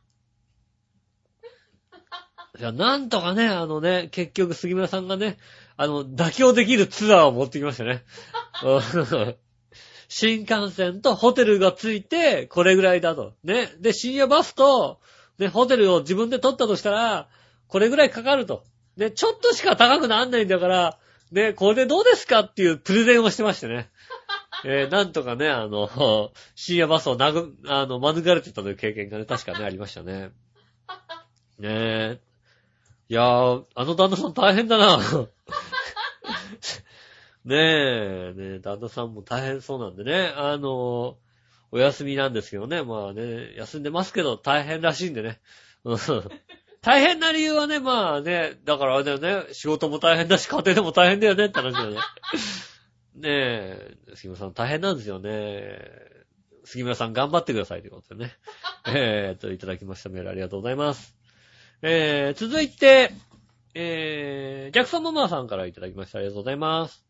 [2.58, 5.38] いや、なんとかね、あのね、結局杉村さんがね、
[5.76, 8.04] あの、妥協できるツアーを持ってきましたね。
[8.62, 8.82] うん
[10.14, 13.33] 新幹線とホテルがついて、これぐらいだと。
[13.44, 13.73] ね。
[13.81, 15.00] で、深夜バスと、
[15.38, 17.31] ね、ホテルを自分で取ったとしたら、
[17.66, 18.62] これぐらいかかると。
[18.98, 20.98] で、ちょっとしか高くなんないんだから、
[21.31, 23.88] ね、これでどうですかっていうプレゼンをしてましてね。
[24.67, 30.31] えーなんとかね、あの、 深夜バスをなぐ、あの、免れてたという経験がね、確かね、ありましたね。
[31.58, 32.21] ねえ。
[33.08, 34.98] いやー、あの旦那さん大変だな。
[37.44, 41.19] ねえ、ねえ、旦那さんも大変そうなんでね、あの、
[41.73, 45.40] お休みなんですけどね、まあね、休んでますけど大変らしいんでね。
[45.85, 45.98] うん
[46.83, 51.98] 大変な理由はね、まあね、だからあれだよね、仕事も大変だし、家庭でも大変だよねって話だよね。
[53.15, 55.79] ねえ、杉村さん大変なんですよね。
[56.65, 58.33] 杉村さん頑張ってくださいということでね。
[58.87, 61.17] えーと、いただきましたメールありがとうございます。
[61.83, 63.13] えー、続いて、
[63.75, 66.19] えー、ジャクソンママさんからいただきました。
[66.19, 67.04] ありがとうございます。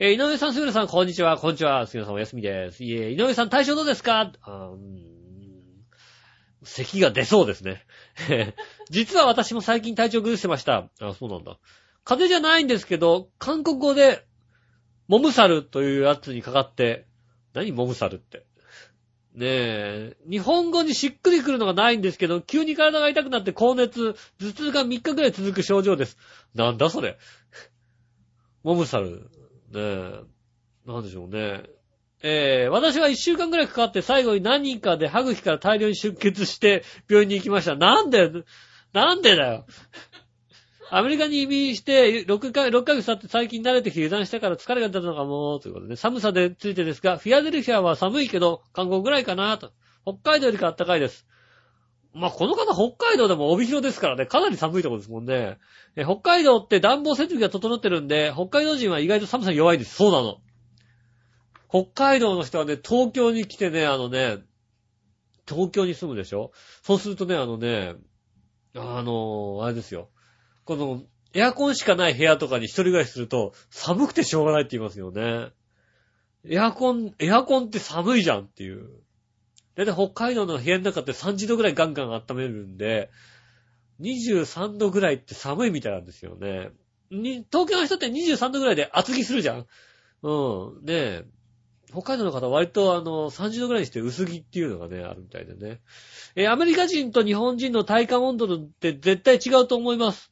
[0.00, 1.36] えー、井上さん、杉村さん、こんにちは。
[1.38, 1.86] こんにちは。
[1.86, 2.84] 杉村さん、お休みです。
[2.84, 4.32] いえ、井上さん、体調どうですか？
[4.42, 5.08] あーうーん
[6.64, 7.84] 咳が出そうですね。
[8.90, 10.88] 実は私も最近体調崩してました。
[11.00, 11.58] あ、そうなんだ。
[12.04, 14.24] 風邪じゃないんですけど、韓国語で、
[15.08, 17.06] モムサルというやつにかかって、
[17.54, 18.44] 何モムサルって？
[19.34, 26.18] ねえ、日本語にしっくりくるのがないんですけど、急に体が痛くなって高熱、頭痛が3日くらい続く症状です。
[26.54, 27.18] なんだそれ？
[28.62, 29.30] モムサル。
[29.70, 30.20] ねえ、
[30.86, 31.62] なんでしょうね。
[32.22, 37.76] えー、私は1週間くらいかかって最後に何人かで歯茎から大量に出血して病院に行きました。
[37.76, 38.30] なんで、
[38.92, 39.66] なんでだよ。
[40.90, 49.72] アメリカに移民して6ヶ6ヶ月経って最近慣れてきて油断したから疲れが出たのかも、ということで、ね寒さでついてですが、フィアデルフィアは寒いけど、韓国ぐらいかな、と。
[50.04, 51.26] 北海道よりか暖かいです。
[52.14, 55.58] まあ、この方北海道でも帯広ですからね、かなり寒いところですもんね。
[55.94, 59.94] え北海道って暖房設備が整ってるんで、北海道人は意外と寒さに弱いです。
[59.94, 60.38] そうなの。
[61.68, 64.38] 北海道の人はね、東京に来てね、あのね、
[65.46, 66.50] 東京に住むでしょ？
[66.82, 67.94] そうするとね、あのね、
[68.74, 70.08] あの、あれですよ。
[70.68, 71.02] この、
[71.32, 75.48] エアコンしかない部屋とかに一人暮らしすると、寒くてしょうがないって言いますよね。
[76.46, 78.86] エアコン、エアコンって寒いじゃんっていう。
[79.76, 83.08] だいたい北海道の部屋の中って30度ぐらいガンガン温めるんで、
[84.02, 86.68] 23度ぐらいって寒いみたいなんですよね。
[87.10, 89.66] に東京の人って23度ぐらいで厚着するじゃん
[90.22, 90.84] うん。
[90.84, 91.24] ねえ。
[91.90, 95.80] 北海道の方割とあの、30度ぐらいにして薄着っていうのがね、あるみたいでね。
[96.36, 100.27] えーアメリカ人と日本人の体感温度って絶対違うと思います。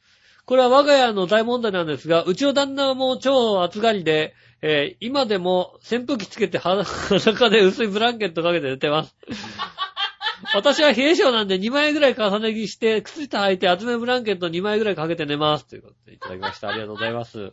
[0.46, 6.88] これは我が家の大問題なんですが、うちの旦那も超暑がりで、えー今でも扇風機つけて裸
[7.18, 9.16] 裸で薄いブランケットかけて寝てます。
[10.54, 15.66] 私は冷え性なんで2枚ぐらい重ね着して、靴下履いて厚めブランケット2枚ぐらいかけて寝ます。
[15.66, 16.68] ということでいただきました。
[16.68, 17.52] ありがとうございます。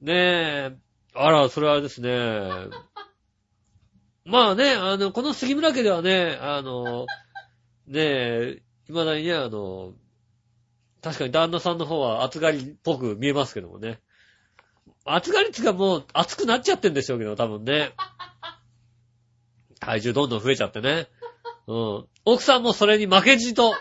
[0.00, 0.76] ねえ。
[1.14, 2.10] あら、それはあれですね。
[4.24, 7.06] まあね、あの、この杉村家ではね、あの、
[7.86, 9.94] ねえ、未だにね、あの、
[11.06, 14.00] 確かに旦那さんの方は暑がりっぽく見えますけどもね。
[15.04, 17.92] 暑がりっていうかもう暑くなっちゃってんでしょうけど、多分ね。
[19.78, 21.06] 体重どんどん増えちゃってね。
[21.68, 22.06] うん。
[22.24, 23.72] 奥さんもそれに負けじと、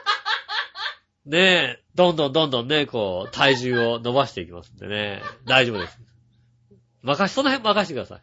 [1.26, 5.23] ねえ、どんどんどんどんね、こう、体重を伸ばしていきますんでね。
[5.45, 5.97] 大丈夫です。
[7.01, 8.21] 任し、その辺任してください。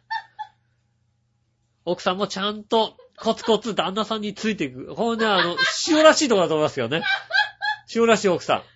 [1.83, 4.95] 奥さんもちゃんと、コツコツ旦那さんについていく。
[4.95, 5.57] これね、あの、
[5.89, 7.03] 塩らしいとこだと思いますよね。
[7.93, 8.72] 塩らしい奥さん。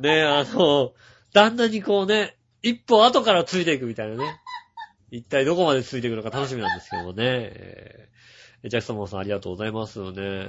[0.00, 0.92] ねえ、あの、
[1.32, 4.40] 旦那にこうね、一歩後からついていくみたいなね。
[5.10, 7.16] 一体どこまでついていくのか楽しみなんですけどもね。
[7.24, 8.16] えー
[8.68, 10.46] ジャクソンモンさんありがとうございますよね。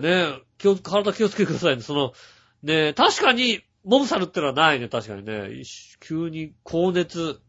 [0.00, 1.82] ねえ、気を、体気をつけてくださいね。
[1.82, 2.12] その、
[2.62, 5.62] ねえ、確かに、モムサルってのはないね、確かにね。
[6.00, 7.40] 急に高熱。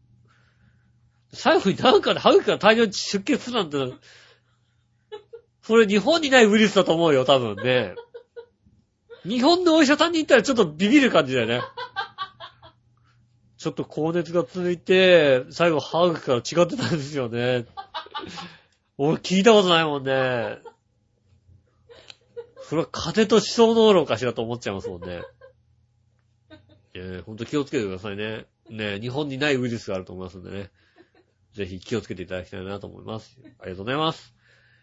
[1.32, 3.76] 最後になんかで歯茎から大量に出血するなんて、
[5.62, 7.94] それ日本にないウイルスだと思うよ、多分ね。
[9.24, 11.60] 日本のお医者さんに行ったらちょっとビビる感じだよね。
[13.56, 17.64] ちょっと高熱が続いて、最後歯茎から違ってたんですよね。
[18.98, 20.58] 俺聞いたことないもんね。
[22.68, 25.22] それは風と思想能論かしらと思っちゃいますもんね。
[26.92, 28.44] えー、ほんと気をつけてくださいね。
[28.68, 30.70] ね日本にないウイルスがあると思いますんでね。
[31.54, 33.38] ぜひ気をつけていただきたいなと思います。
[33.60, 34.34] ありがとうございます。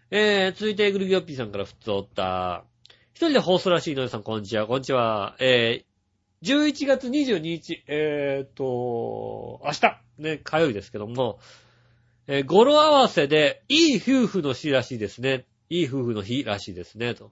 [0.09, 2.65] えー、続いて、グルギョッピーさんからふつおった。
[3.13, 5.35] 一人で放送らしいのりさん、こんにちは、こんにちは。
[5.39, 11.39] えー、11月22日、えーと、明日、ね、火曜日ですけども、
[12.27, 15.45] えー語呂合わせで、いい夫婦の日らしいですね。
[15.69, 17.31] いい夫婦の日らしいですね、と。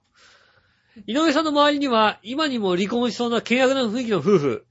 [1.06, 4.66] 井上さんの周りには、今にも離婚しそうな険悪な雰囲気の夫婦、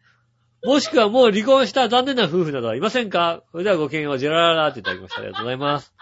[0.63, 3.43] もしくはもう離婚した残念な夫婦などはいませんか？
[3.51, 5.21] それではごきげんよう、ジェラララっていただきました。
[5.21, 5.93] ありがとうございます。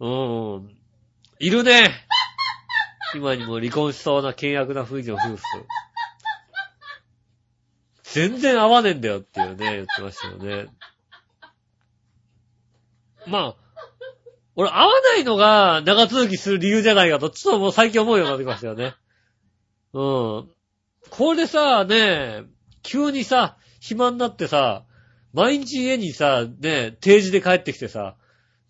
[0.00, 0.76] うーん。
[1.38, 2.06] いるね。
[3.14, 5.42] 今にも離婚しそうな険悪な雰囲気の夫婦。
[8.02, 10.70] 全然合わねえんだよっていうね、言ってましたよね。
[13.26, 13.56] まあ、
[14.56, 18.94] 俺合わないのが長続きする理由じゃないかと、ちょっともう最近思うようになってきましたよね。
[19.92, 20.48] うん。
[21.10, 22.44] これでさ、ね、
[22.82, 24.84] 急にさ、暇になってさ、
[25.32, 28.16] 毎日家にさ、ね、定時で帰ってきてさ、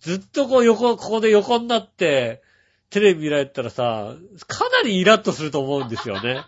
[0.01, 2.43] ずっとこう横、ここで横になって、
[2.91, 4.15] テレビ見られたらさ、
[4.47, 6.45] かなりイラッとすると思うんですよね。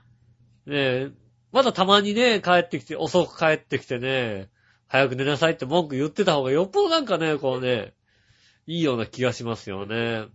[0.66, 1.10] ねえ、
[1.52, 4.50] まだたまにね、帰ってきて、遅く帰ってきてね、
[4.86, 7.94] 早く寝なさいって文句言ってた方がよっぽどなんかね、こうね、
[8.66, 10.26] いいような気がしますよね。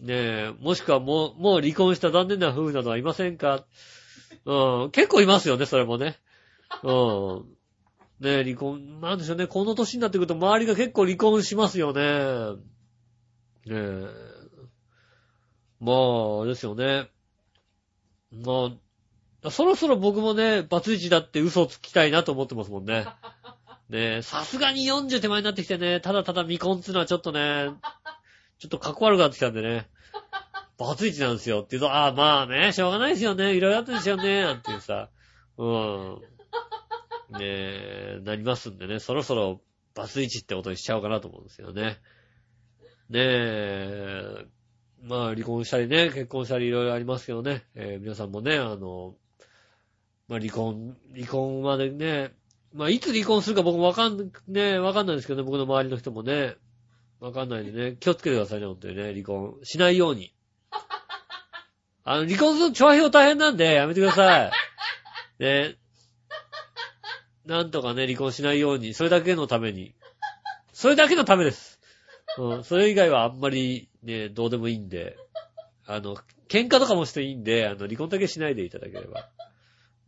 [0.00, 3.64] ねえ、もしくはもう、もう離婚した残念な夫婦などはいませんか？
[4.44, 6.18] うん、結構いますよね、それもね。
[6.82, 7.44] うん。
[8.20, 12.02] ねえ、離婚、なんでしょうね、この年になってくると周りが結構離婚しますよね。
[13.66, 14.31] ねえ。
[15.82, 17.08] まあ、ですよね。
[18.30, 18.70] ま
[19.44, 23.04] あ、そろそろ僕もね、バツイチだって嘘をつきたいなと思ってますもんね。
[23.88, 27.70] ねえ、さすがに40手前になってきてね、ただただ未婚っていうのはちょっとね、
[28.60, 29.90] ちょっとかっこ悪くなってきたんでね、
[30.78, 35.10] バツイチなんですよって言うと、ああ、まあね、しょうがないですよね、いろいろあったんですよね、なんていうさ、
[35.58, 36.20] うん。
[37.32, 39.60] ねえ、なりますんでね、そろそろ
[39.94, 41.98] バツイチってことにしちゃおうかなと思うんですよね。
[43.10, 44.46] ねえ、
[45.02, 49.14] まあ離婚したりね、結婚したりいろいろありますけどね、えー皆さんもね、あの、
[50.28, 52.32] まあ離婚、離婚までね、
[52.72, 56.54] まあいつ離婚するか僕もわかん、ね、わかんないですけどね、僕の周りの人もね、
[57.20, 60.32] わかんないんでね、気をつけてくださいね、本当にね、離婚しないように。
[62.04, 64.50] あの、離婚すると調和表大変なんで、やめてください。
[65.38, 65.76] ね。
[67.46, 69.94] なんとかね、離婚しないように、それだけのために。
[70.72, 71.80] それだけのためです。
[72.38, 75.16] うん、それ以外はあんまりね、どうでもいいんで、
[75.86, 76.16] あの、
[76.48, 79.28] 喧嘩とかもしていいんで、あの、離婚だけしないでいただければ。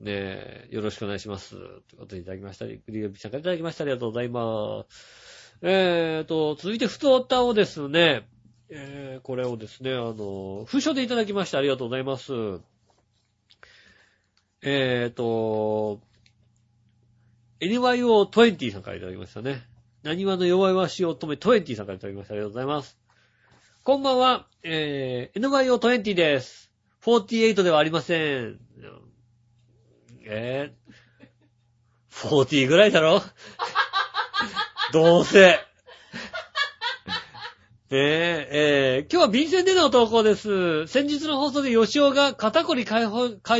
[0.00, 1.50] ねえ、よろしくお願いします。
[1.50, 2.66] ということでいただきました。
[2.66, 3.84] グリグリさんからいただきました。
[3.84, 5.58] ありがとうございます。
[5.62, 8.28] えーと、続いて、ふとおたをですね、
[8.68, 11.58] えー、これをですね、あの、封書でいただきました。
[11.58, 12.32] ありがとうございます。
[14.62, 16.00] えーと、
[17.60, 19.62] NYO20 さんからいただきましたね。
[20.02, 22.34] 何話の弱々しを止め20さんからいただきました。
[22.34, 23.03] ありがとうございます。
[23.86, 26.72] こんばんは、えー、NYO20 です。
[27.04, 28.58] 48ではありません。
[30.24, 33.20] えー、40ぐらいだろ？
[34.94, 35.40] どうせ。
[35.50, 35.58] ね
[37.90, 38.48] え、
[39.02, 40.86] えー、今日は便箋での投稿です。
[40.86, 43.02] 先日の放送で吉尾が肩こり解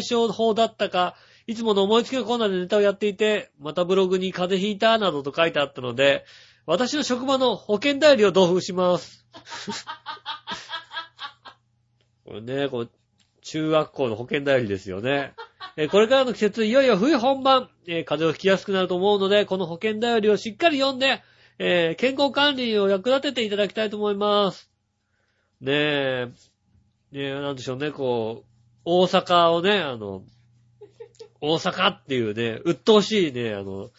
[0.03, 1.16] 消法だったか、
[1.47, 6.25] いつもの思いつきのコーナーでネタをやっていて、またブログに風邪ひいたなどと書いてあったので、
[6.67, 9.27] 私の職場の保険代理を同封します。
[12.25, 12.91] これね、こう、
[13.43, 15.35] 中学校の保険代理ですよね。
[15.77, 21.23] えーこれからの季節、いよいよ冬本番、えー風邪をひきやすくなると思うので、この保険代理をしっかり読んで、
[21.59, 24.71] えー健康管理を役立てていただきたいと思います。
[25.61, 26.27] ねえ、
[27.12, 28.47] ねえ、なんでしょうね、こう、
[28.85, 30.25] 大阪をね、あの、
[31.41, 33.91] 大阪っていうね、鬱陶しいね、あの、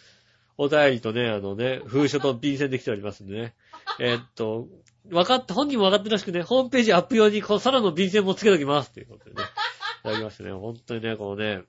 [0.58, 3.56] お便りとね、あのね、封書と便箋できておりますんでね。
[4.00, 4.68] えっと、
[5.10, 8.92] 分かった、本人も分かってらしくね、ホームページアップ用に、このさらの便箋もつけときます。
[8.92, 9.44] ということでね。
[9.44, 11.64] いただきましてね、本当にね、このね、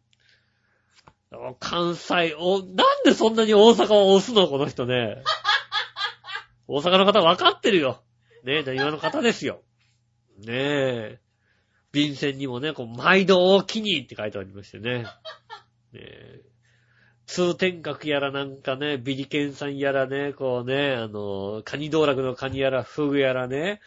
[1.59, 2.67] 関西、お、なん
[3.05, 5.23] でそんなに大阪を押すのこの人ね。
[6.69, 8.03] 大阪の方分かってるよ。
[8.45, 9.63] ねえ、何話の方ですよ。
[10.39, 11.21] ねえ。
[11.93, 15.03] 便箋にもね、こう、毎度大きにって書いてありましてね。
[15.03, 15.09] ね
[15.95, 16.43] え。
[17.27, 23.81] 通天閣やらなんかね、ビリケンさんやらね、こうね、あの、カニ道楽のカニやら、フグやらね、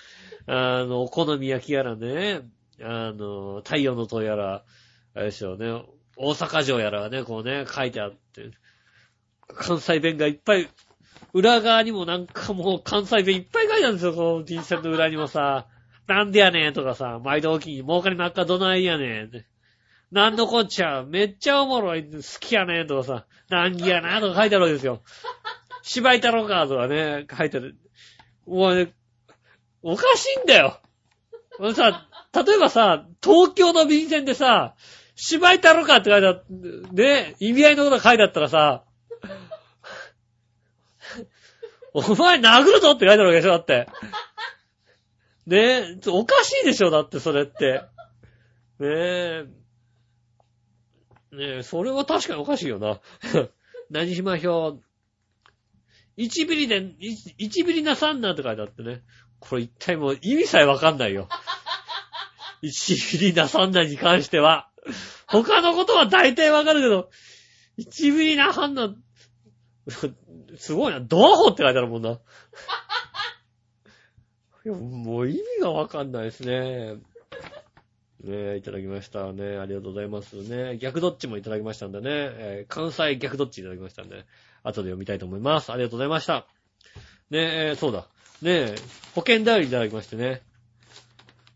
[0.46, 2.42] あの、お好み焼きやらね、
[2.82, 4.64] あの、太陽の塔やら、
[5.16, 5.84] あれですよね、
[6.18, 8.52] 大阪城やらね、こうね、書いてあって、
[9.48, 10.70] 関西弁がいっぱい、
[11.34, 15.68] 裏側にもなんかもう関西弁いっぱい書いてあるんですよ、この T 線の裏にもさ、
[16.08, 19.46] なんでやねんとかさ、毎度大きい、儲かりばっかどないやねん。
[20.12, 25.02] なんのこっちゃ、めっちゃおもろい、好きやねんとかさ、難儀やなとか書いてあるわけですよ。
[25.84, 27.76] 芝居太郎かとかね、書いてある。
[28.48, 28.94] もうね、
[29.82, 30.80] おかしいんだよ。
[31.60, 34.76] 俺さ、例えばさ、東京の便箋でさ、
[35.16, 36.46] 芝居太郎かって書いてあって、
[36.94, 38.84] ね、意味合いのことが書いてあったらさ、
[41.94, 43.88] お前殴るぞって書いてあるわけでしょだって。
[45.46, 47.84] ねえ、おかしいでしょだってそれって。
[48.80, 49.46] ねえ。
[51.32, 53.00] ねえ、それは確かにおかしいよな。
[53.90, 54.80] 何しましょ
[56.18, 56.22] う。
[56.22, 59.04] 1ミリで、1ミリなさんなって書いてあってね。
[59.40, 61.30] これ一体もう意味さえわかんないよ。
[62.64, 64.70] 1ミリなさんなに関しては。
[65.28, 67.10] 他のことは大体わかるけど、
[67.78, 68.94] 1ミリなさんな、
[70.58, 71.00] すごいな。
[71.00, 72.20] ドアホって書いてあるもんな。
[74.66, 76.98] もう意味がわかんないですね。
[78.24, 79.58] ねえ、いただきましたね。
[79.58, 80.78] ありがとうございますね。
[80.78, 82.10] 逆どっちもいただきましたんでね。
[82.12, 84.26] えー関西逆どっちいただきましたんで、
[84.64, 85.72] 後で読みたいと思います。
[85.72, 86.46] ありがとうございました。
[87.30, 88.08] ねえ、そうだ。
[88.42, 88.76] ねえ、
[89.16, 90.42] 保険代理いただきましてね。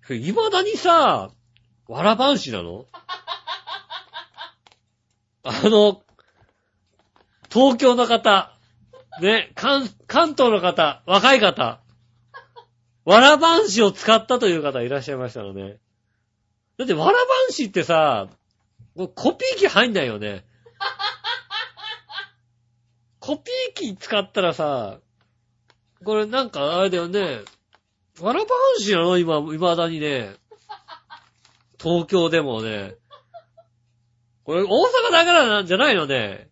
[0.08, 1.32] 未だにさ、
[1.88, 2.86] わらばんしなの？
[5.44, 6.02] あの、
[7.52, 8.58] 東京の方、
[9.22, 11.82] ね、関、関東の方、若い方、
[13.04, 15.80] わらばんしを使ったという方いらっしゃいましたらね。
[16.84, 17.20] だってわらば
[17.50, 18.28] んしってさ、
[18.96, 20.46] コピー機入んないよね。
[23.20, 25.00] コピー機使ったらさ、
[26.04, 27.40] これなんかあれだよね。
[28.20, 28.46] わらば
[28.78, 29.18] んしなの？
[29.18, 30.36] 今、未だにね。
[31.80, 32.96] 東京でもね。
[34.44, 36.50] これ大阪だからなんじゃないのね。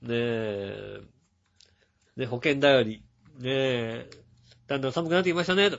[0.00, 1.00] ねえ。
[2.16, 3.04] ね、保険頼り。
[3.38, 4.10] ねえ。
[4.66, 5.70] だんだん寒くなってきましたね。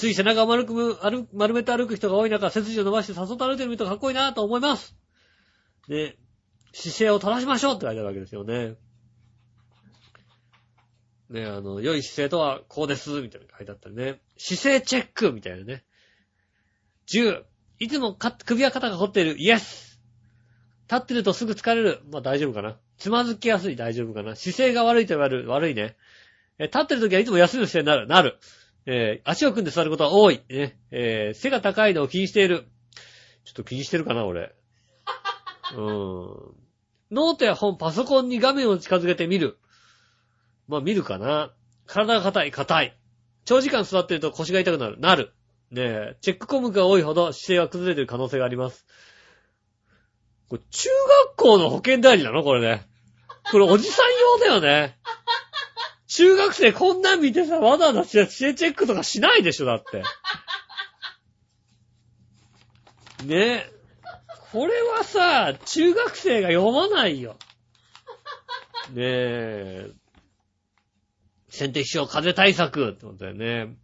[0.00, 0.98] つい背中を丸く、
[1.34, 4.96] 丸めて歩く人が多い中、背筋を伸ばして誘って歩いてる人かっこいいなと思います。
[5.88, 6.16] ね、
[6.72, 8.76] 姿勢を正しましょうって書いてあるわけですよね。
[11.28, 14.22] ね、あの、良い姿勢とはこうです、みたいな書いてあったりね。
[14.38, 15.84] 姿勢チェックみたいなね。
[17.08, 17.42] 10、
[17.80, 20.00] いつもか首や肩が凝っている、イエス
[20.90, 22.00] 立ってるとすぐ疲れる。
[22.10, 22.78] まあ大丈夫かな。
[22.96, 24.34] つまずきやすい、大丈夫かな。
[24.34, 25.94] 姿勢が悪いと言われる、悪いね。
[26.58, 28.38] え立ってる時はいつも休む姿勢になる、なる。
[28.86, 30.42] えー、足を組んで座ることは多い。
[30.48, 30.78] ね。
[30.90, 32.66] えー、背が高いのを気にしている。
[33.44, 34.54] ちょっと気にしてるかな、俺。
[35.74, 36.60] うーん。
[37.10, 39.58] ノートや本、パソコンに画面を近づけてみる。
[40.68, 41.52] まあ見るかな。
[41.86, 42.96] 体が硬い、硬い。
[43.44, 45.32] 長時間座ってると腰が痛くなる、なる。
[45.70, 48.86] ねえ、チェック項目が多いほど姿勢が崩れてる可能性があります。
[50.48, 50.88] これ中
[51.28, 52.42] 学校の保険代理なの？
[52.42, 52.86] これね。
[53.50, 54.06] これおじさん
[54.38, 54.98] 用だよね。
[56.10, 60.02] 中学生こんなん見てさ、わざわざ姿勢チェックとかしないでしょ、だって。
[63.24, 63.72] ねえ。
[64.50, 67.36] これはさ、中学生が読まないよ。
[68.92, 69.90] ねえ。
[71.48, 73.66] 先手気象風対策ってことだよね。
[73.66, 73.76] ね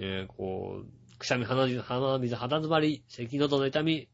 [0.00, 4.08] え、こう、くしゃみ、鼻水、鼻水、肌詰まり、咳喉の痛み、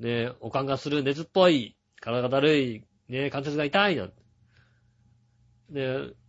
[0.00, 4.14] ねえ、おかんがする熱っぽい、体がだるい、ねえ、関節が痛いなんて。
[5.70, 6.21] ねえ、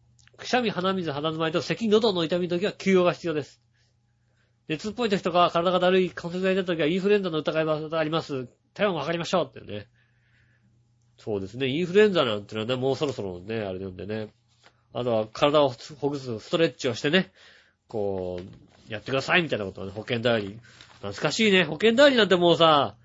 [0.43, 3.61] くしゃみ、鼻水、鼻詰まりと咳、喉の痛みの時は休養が必要です。
[4.67, 8.47] 熱っぽい時とか体がだるい、関節が痛い時はインフルエンザの疑いがあります。
[8.73, 9.87] 体温を測りましょうってね。
[11.17, 11.67] そうですね。
[11.67, 14.29] インフルエンザなんてのはね、もうそろそろね、あれなんでね。
[14.93, 17.31] あとは体をほぐすストレッチをしてね、
[17.87, 20.59] こう、やってくださいみたいなことをね、保険代理。
[20.97, 21.63] 懐かしいね。
[21.63, 22.95] 保険代理なんてもうさ、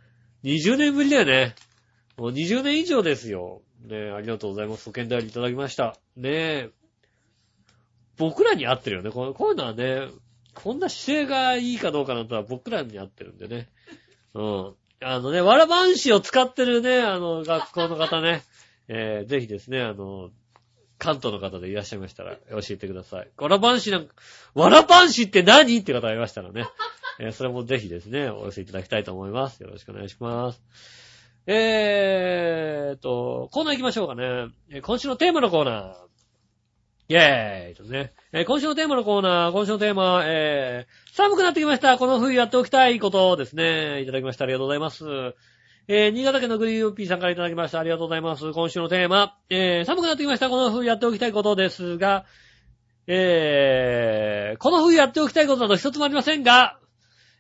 [0.45, 1.55] 20年ぶりだよね。
[2.16, 3.62] もう20年以上ですよ。
[3.84, 4.84] ねありがとうございます。
[4.84, 5.97] 保険代理いただきました。
[6.16, 6.70] ねえ。
[8.18, 9.10] 僕らに合ってるよね。
[9.10, 10.08] こういうのはね、
[10.54, 13.68] こんな姿勢がいいかどうかなんては僕らに合ってるんでね。
[14.34, 14.74] うん。
[15.00, 18.42] あのね、わらばんしを使ってるね、あの、学校の方ね、
[18.88, 20.30] えー、ぜひですね、あの、
[20.98, 23.30] 関東の方でいらっしゃいましたら教えてください。
[23.36, 24.14] わらばんしなんか、
[24.54, 25.78] わらばんしって何？
[25.78, 26.66] って方がいましたらね、
[27.20, 29.62] えー、それもぜひですね、お寄せいただきたいと思います。
[29.62, 30.60] よろしくお願いします。
[31.46, 34.48] えーと、コーナー行きましょうかね。
[34.82, 36.08] 今週のテーマのコーナー。
[37.11, 38.12] イェーイとね。
[38.32, 41.96] えー、今週のテーマのコーナー、今週のテーマ、えー、寒くなってきました。
[41.96, 44.44] この冬やっておきたいことですね、いただきました。
[44.44, 45.04] ありがとうございます。
[45.88, 47.80] えー、新潟県のグリーンピーさんからいただきました。
[47.80, 48.52] ありがとうございます。
[48.52, 50.50] 今週のテーマ、えー、寒くなってきました。
[50.50, 52.26] この冬やっておきたいことですが、
[53.06, 56.78] えー、この冬やっておきたいことなど一つもありませんが、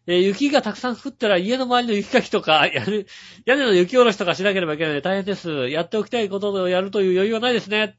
[0.06, 3.04] えー、雪がたくさん降ったら家の周りの雪かきとか、 屋根
[3.44, 5.68] 屋根の雪下ろしとかしなければいけないので大変です。
[5.68, 7.98] やっておきたいことをやるという余裕はないですね。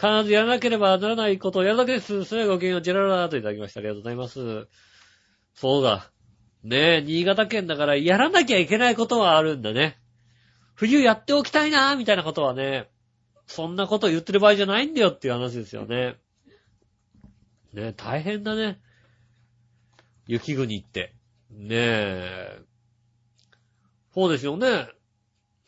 [0.00, 2.24] 必ずやらなければならないことをやるだけです。
[2.24, 3.80] それがごきげんよう、ジェララーといただきました。
[3.80, 4.68] ありがとうございます。
[5.54, 6.10] そうだ。
[6.64, 9.98] ねえ、新潟県だからやらなきゃいけないことはあるんだね。
[10.74, 12.88] 冬やっておきたいなーみたいなことはね、
[13.46, 16.16] そんなこと言ってる場合じゃないんだよっていう話ですよね。
[17.72, 18.80] ねえ、大変だね。
[20.26, 21.14] 雪国って。
[21.50, 22.58] ねえ。
[24.14, 24.88] そうですよね。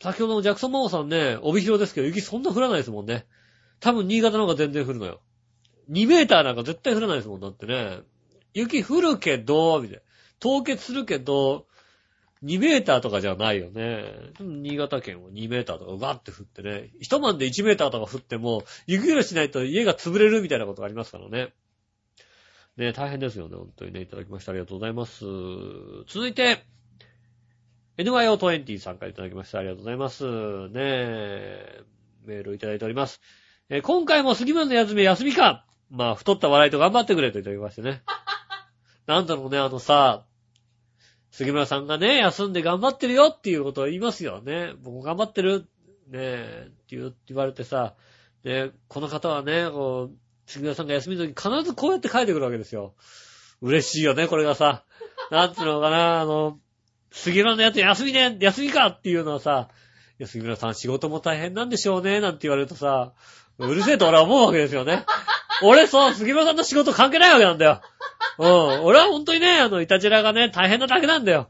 [0.01, 3.25] 先ほどのジャクソンママさんね、帯広ですけど、雪そんな降らないですもんね。
[3.79, 5.21] 多分新潟の方が全然降るのよ。
[5.89, 7.99] 2メーターなんか絶対降らないですもん、だってね。
[8.53, 10.03] 雪降るけど、みたいな。
[10.39, 11.67] 凍結するけど、
[12.43, 14.05] 2メーターとかじゃないよね。
[14.39, 16.91] 新潟県は2メーターとかガッて降ってね。
[16.99, 21.53] 一晩で1メーターとか降っても、雪降りしないと家が潰れるみたいなことがありますからね。
[22.77, 24.01] ね大変ですよね、本当にね。
[24.01, 25.25] いただきましてありがとうございます。
[26.07, 26.63] 続いて、
[27.97, 30.25] NYO20 参加いただきましてありがとうございます。
[30.69, 31.83] ねえ
[32.25, 33.21] メールをいただいております。
[33.67, 38.03] えー、今回も杉村の休み休みかまあ、太った笑いと頑張ってくれといただきましてね。
[39.07, 40.23] なんだろうね、あのさ、
[41.31, 44.73] 杉村さんがね、休んで頑張ってるよっていうことを言いますよね。
[44.83, 45.67] 僕も頑張ってる。
[46.07, 47.95] ねえ、って言われてさ、
[48.43, 52.93] ねこの方はね、こう、杉村さんが休みの時必ずこうやって書いてくるわけですよ。
[53.61, 54.83] 嬉しいよね、これがさ。
[55.31, 56.59] なんつうのかな、あの、
[57.09, 59.69] 杉村のやつ休みね、休みかっていうのはさ、
[60.17, 63.13] や、杉村さん仕事も大変なんでしょうね、なんて言われるとさ、
[63.57, 65.05] うるせえと俺は思うわけですよね。
[65.63, 67.81] 俺さ、杉村さんの仕事関係ないわけなんだよ。
[68.37, 68.83] うん。
[68.83, 71.49] 俺は本当にね、あの、イタジラがね、大変なだけなんだよ。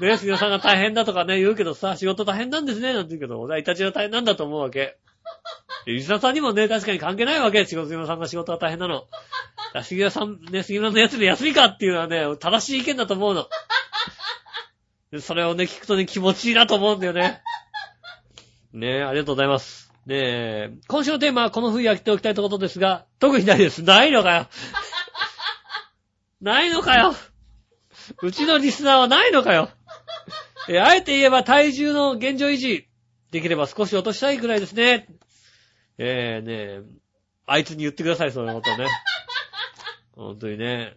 [0.00, 4.96] ね、杉村さんが大変だとかね、言うけどさ、仕事大変なんですね、なんて言うけど、俺はイタジラ大変なんだと思うわけ。
[5.86, 7.66] リスナーさんにもね、確かに関係ないわけ。
[7.66, 9.04] 仕事、杉村さんが仕事は大変なの。
[9.82, 15.20] 杉村さん、ね、杉村のやつで休みかっていうのはね、正しい意見だと思うの。
[15.20, 17.42] それをね、聞くとね、気持ちいいなと思うんだよね。
[18.72, 19.83] ねえ、ありがとうございます。
[20.06, 23.82] ねえ、今週のテーマはこの冬やっておきたいとことですが、特にないです。
[23.82, 24.48] ないのかよ。
[26.42, 27.14] ないのかよ。
[28.22, 29.70] うちのリスナーはないのかよ。
[30.68, 32.86] えあえて言えば体重の現状維持。
[33.30, 35.08] できれば少し落としたいくらいですね。
[35.98, 36.82] えー、ねえ、
[37.46, 38.86] あいつに言ってください、そのことね。
[40.12, 40.96] 本当にね。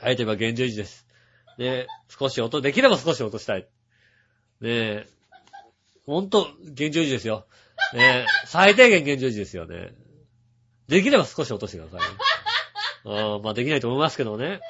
[0.00, 1.06] あえて言えば現状維持です。
[1.56, 3.62] ね少し落と、できれば少し落としたい。
[4.60, 5.08] ねえ、
[6.06, 7.46] ほんと、現状維持ですよ。
[7.92, 9.92] ね最低限現状維持ですよね。
[10.88, 12.16] できれば少し落としてください、ね。
[13.04, 14.60] あ まあできないと思いますけどね。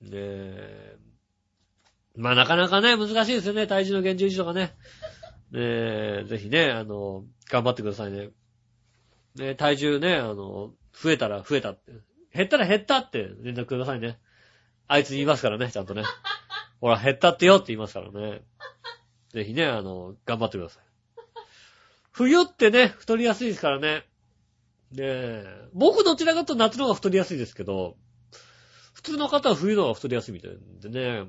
[0.00, 0.96] ねえ。
[2.16, 3.66] まあなかなかね、難しいですよね。
[3.66, 4.74] 体重の現状維持とかね。
[5.50, 8.30] ねえ、ぜひね、あの、頑張ってくださいね。
[9.36, 11.92] ね体重ね、あの、増えたら増えたって。
[12.32, 14.18] 減ったら減ったって連絡くださいね。
[14.86, 16.02] あいつ言いますからね、ちゃんとね。
[16.80, 18.42] ほら、減ったってよって言いますからね。
[19.32, 20.93] ぜひね、あの、頑張ってください。
[22.14, 24.04] 冬ってね、太りやすいですからね。
[24.92, 25.68] ねえ。
[25.72, 27.96] 僕どちらかと夏の方が太りやすいですけど、
[28.92, 31.28] 普通の方は冬の方が太りやすいみたいなんでね、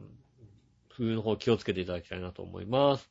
[0.90, 3.10] 冬の方気をつけていただきたいなと思います。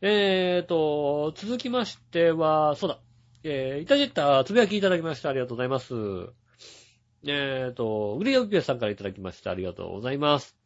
[0.00, 2.98] えーと、続きましては、そうだ、
[3.44, 5.94] えー、いたじったつぶやきいただきましてありがとうございます。
[7.26, 10.56] えーと、グリーオピアさんからいただきましてありがとうございます。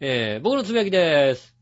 [0.00, 1.57] えー、僕のつぶやきでーす。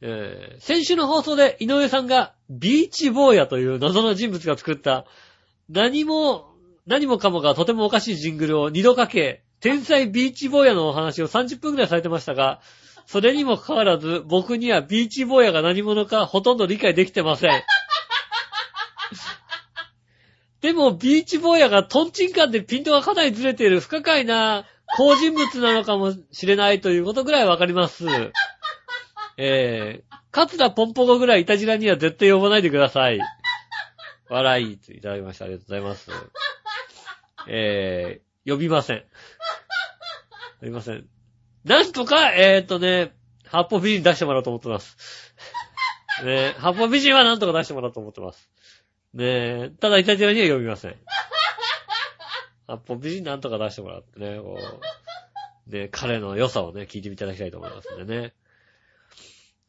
[0.00, 5.06] えー、先週の放送で井上さんがビーチ坊やという謎の人物が作った
[5.68, 6.54] 何も、
[6.86, 12.60] 何もかもがとてもおかしいジングルを二度かけ、天才ビーチ坊やのお話を30分くらいされてましたが、
[13.06, 17.62] それにもかかわらず僕にはビーチ坊やが何者かほとんど理解できてません。
[20.60, 24.64] でも、ビーチ坊やがトンチンカンでピントがかなりずれている不可解な
[24.96, 28.06] 好人物なのかもしれないということぐらいわかります。
[29.40, 33.20] えー、カツラポンポコぐらいイタジラには絶対呼ばないでください。
[34.28, 35.44] 笑い、いただきました。
[35.44, 36.10] ありがとうございます。
[37.46, 39.04] えー、呼びません。
[40.60, 41.06] 呼びません。
[41.64, 43.12] なんとか、えー、っとね、
[43.44, 44.96] 八方美人出してもらおうと思ってます。
[46.24, 48.50] ね八方美人はなんとか出してもらおうと思ってます。
[49.14, 50.96] ねただイタジラには呼びません。
[52.66, 54.58] 八方美人なんとか出してもらってね、こ
[55.68, 58.34] う、ね、彼の良さをね、聞いていただきたいと思いますんでね。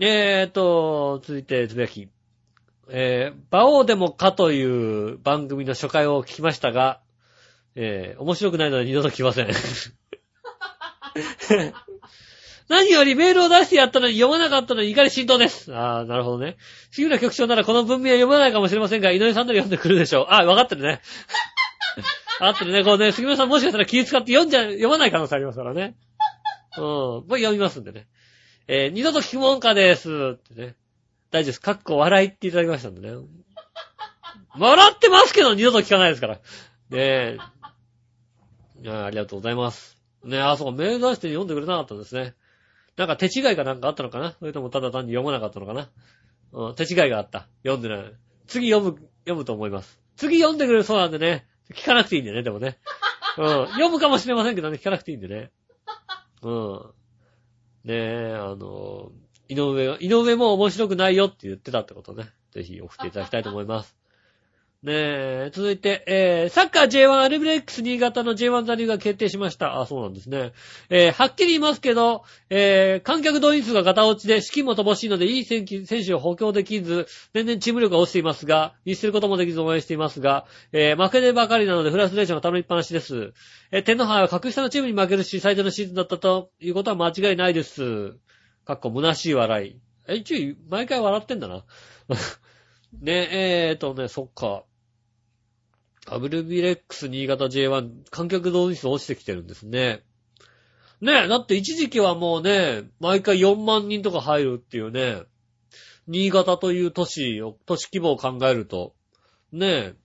[0.02, 2.08] えーと、続いて、つぶやき。
[2.88, 7.02] えー、馬王でもかという番組の初回を聞きましたが、
[7.76, 9.50] えー、面白くないので二度と来ません。
[12.70, 15.76] 何よりメールを出してやったのに読まなかったのに怒り浸透です。
[15.76, 16.56] あー、なるほどね。
[16.91, 20.28] 杉浦局長ならこの文明は読まないかもしれませんが、井上さんなら読んでくるでしょう。
[20.30, 21.02] あー、わかってるね。
[22.39, 25.97] あってるね、こうね、杉村さんもしかしたら気遣って読んじゃ、読まない可能性ありますからね。
[26.78, 26.84] うん。
[26.84, 28.08] もう読みますんでね。
[28.72, 30.09] えー、二度と聞くもんかです。
[30.36, 30.76] ってね。
[31.32, 31.59] 大丈夫です。
[31.59, 33.17] かっこ笑いっていただきましたんでね。
[34.59, 36.36] 笑ってますけど二度と聞かないですから。
[36.36, 36.39] ね
[36.91, 37.38] え。
[38.84, 39.97] いありがとうございます。
[40.24, 42.36] ねえあ、そう、メール出して読んでくれなかったんですね。
[42.95, 44.36] なんか手違いかなんかあったのかな？
[44.38, 45.89] それともただ単に読まなかったのかな？
[46.51, 47.47] うん、手違いがあった。
[47.63, 48.13] 読んでない。
[48.45, 49.99] 次読む、読むと思います。
[50.15, 51.47] 次読んでくれるそうなんでね。
[51.74, 52.78] 聞かなくていいんだよね、でもね。
[53.39, 53.45] うん。
[53.70, 55.49] 読むかもしれませんけどね、聞かなくていいんでね。
[56.43, 56.82] うん。
[57.84, 59.11] ねえ、あの、
[59.47, 62.32] 井上、井上も面白くないよって言ってたってことね。
[62.51, 63.97] ぜひ送っていただきたいと思います。
[64.82, 69.82] ねえ、続いて、えー、サッカー J1 アルビレックス新潟の J1 残留が決定しました。
[69.82, 70.53] あ、そうなんですね。
[70.89, 83.34] えー、はっきり言いますけど、えー、観客動員数がガタ落ちで、資金も乏しいので、いい選手を補強できず、全然チーム力が落ちていますが、見捨てることもできず応援していますが、えー、負けでばかりなのでフラストレーションが溜まりっぱなしです。
[83.71, 88.15] えー、天皇杯は格下のチームに負けるし、最初のシーズンだったということは間違いないです。
[88.63, 89.77] かっこ虚しい笑い。
[90.07, 91.65] え、一応、毎回笑ってんだな。
[93.01, 94.63] ねえ、えーとね、そっか。
[96.12, 100.03] アブルビレックス新潟 J1 観客動員数落ちてきてるんですね。
[101.01, 105.22] ねえ、だって一時期はもうね、毎回4万人とか入るっていうね、
[106.07, 108.95] 新潟という都市を、都市規模を考えると、
[109.51, 109.95] ねえ、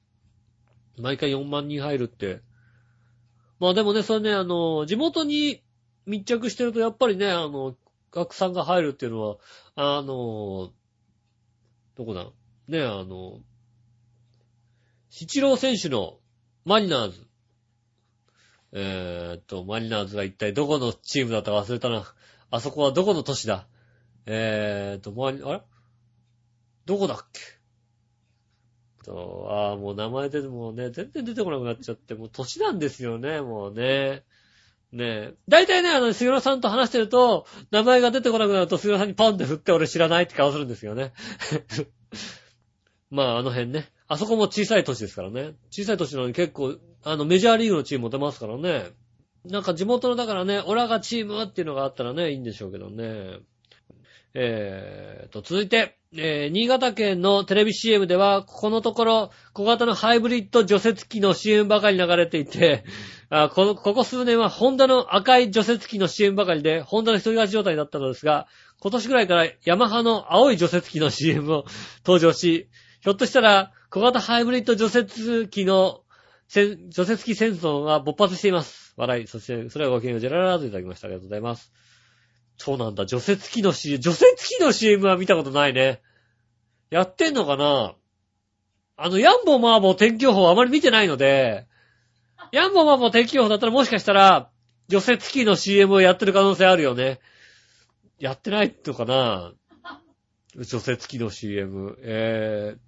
[1.01, 2.43] 毎回4万人入るって。
[3.59, 5.63] まあでもね、それね、あの、地元に
[6.07, 7.77] 密着してるとやっぱりね、あの、
[8.13, 9.37] 学さんが入るっていうのは、
[9.75, 10.71] あの、
[11.97, 12.25] どこだ？
[12.69, 13.41] ねえ、あの、
[15.17, 16.19] 七郎選手の
[16.65, 17.25] マリナーズ。
[18.73, 22.05] えーっと、マリナーズが一体どこのチームだったか忘れたな。
[22.51, 23.69] あそこはどこの都市だ？
[24.27, 25.61] えーっと、マリ、あれ？
[26.87, 27.41] どこだっけ？
[29.05, 34.25] と、ああ、もう名前出てもうね、全然出てこなくなっちゃって、もう年なんですよね、もうね。
[34.91, 35.35] ねえ。
[35.47, 41.13] 大体ね、あの、杉浦さんと話してると、名前が出てこなくなると、杉浦さんにポンって振って俺知らないって顔するんですよね。
[43.11, 43.94] まあ、あの辺ね。
[44.09, 45.55] あそこも小さい都市ですからね。
[45.71, 48.91] 小さい都市なのに結構、あの、メジャーリーグのチームも出ますからね。
[49.45, 53.41] なんか地元の、だからね、オラがチームっていうのがあったらね、いいんでしょうけどね。
[54.35, 62.85] えーと、続いて、えー、新潟県のテレビ CM では、このところ、小型のハイブリッド除雪機の CM ばかり流れていて、
[63.31, 68.49] あこの、ここ数年はホンダの赤い除雪機の CM ばかりで、ホンダの一人勝ち状態だったのですが、
[68.81, 71.65] 今年ぐらいからヤマハの青い除雪機の CM を
[72.05, 72.69] 登場し、
[73.03, 76.03] ひょっとしたら、小型ハイブリッド除雪機の
[76.49, 78.93] 除雪機戦争が勃発しています。
[78.97, 79.29] 笑い。
[79.29, 81.07] そして、それはごきげんよジェララードいただきました。
[81.07, 81.73] ありがとうございます。
[82.57, 83.07] そうなんだ。
[83.07, 86.03] 除雪機の CM、除雪機の CM は見たことないね。
[86.91, 87.95] やってんのかな？
[88.97, 91.69] あの、ヤンボマーボ天気予報はあまり見てないので、
[92.51, 94.51] ヤンボマーボ天気予報だったらもしかしたら、
[94.89, 97.21] 除雪機の CM をやってる可能性あるよね。
[98.19, 99.53] やってないのかな？
[100.57, 101.97] 除雪機の CM。
[102.03, 102.84] えー。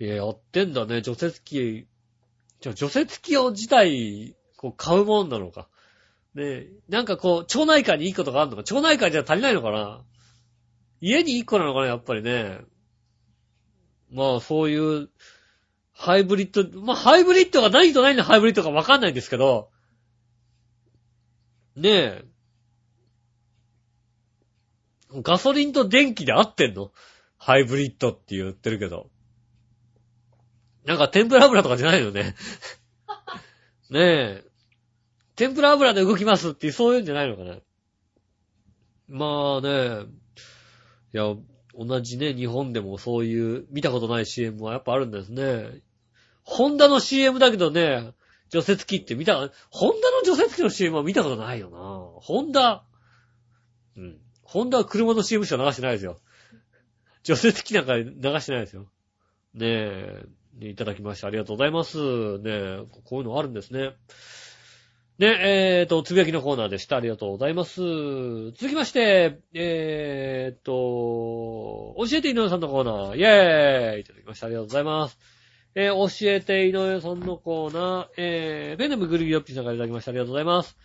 [0.00, 1.02] いや、やってんだね。
[1.02, 1.86] 除雪機。
[2.60, 5.68] じゃ除雪機を自体、こう、買うもんなのか。
[6.34, 10.04] ねえ、なんかこう、町内会にいいことがあるのか町内会じゃ足りないのかな
[11.00, 12.60] 家に一個なのかなやっぱりね。
[14.10, 15.10] まあ、そういう、
[15.92, 19.70] ハイブリッド、まあ、ハイブリッドが何と何のハイブリッドかわかんないんですけど、
[21.74, 22.24] ねえ、
[25.12, 26.92] ガソリンと電気で合ってんの？
[27.36, 29.10] ハイブリッドって言ってるけど。
[30.88, 32.34] なんか天ぷら油とかじゃないよね。
[33.90, 34.44] ねえ。
[35.36, 37.58] 天ぷら油で動きますっていう、そういうんじゃないのかな。
[39.06, 40.06] まあね、
[41.12, 41.36] いや、
[41.74, 45.82] 同じね、日本でもそういう見たことない CM はやっぱあるんですね。
[46.42, 48.14] ホンダの CM だけどね、
[48.48, 49.34] 除雪機って見た、
[49.68, 52.18] ホンダの除雪機の CM は見たことないよな。
[52.22, 52.82] ホンダ、
[53.94, 54.18] うん。
[54.42, 56.18] ホンダは車の CM しか流してないですよ。
[57.24, 58.04] 除雪機なんか流
[58.40, 58.86] してないですよ。
[59.52, 61.98] ねえ、ねいただきましてありがとうございます。
[62.38, 63.92] ねえ、こういうのあるんですね。
[65.18, 66.96] ね、えーと、つぶやきのコーナーでした。
[66.96, 67.80] ありがとうございます。
[68.52, 73.16] 続きまして、えーと、教えて井上さんのコーナー。
[73.16, 74.46] イェーイいただきました。
[74.46, 75.18] ありがとうございます。
[75.74, 80.10] えー、教えて井上さんのコーナー、えー、ベネムグルギヨッピーさんからいただきました。
[80.10, 80.76] ありがとうございます。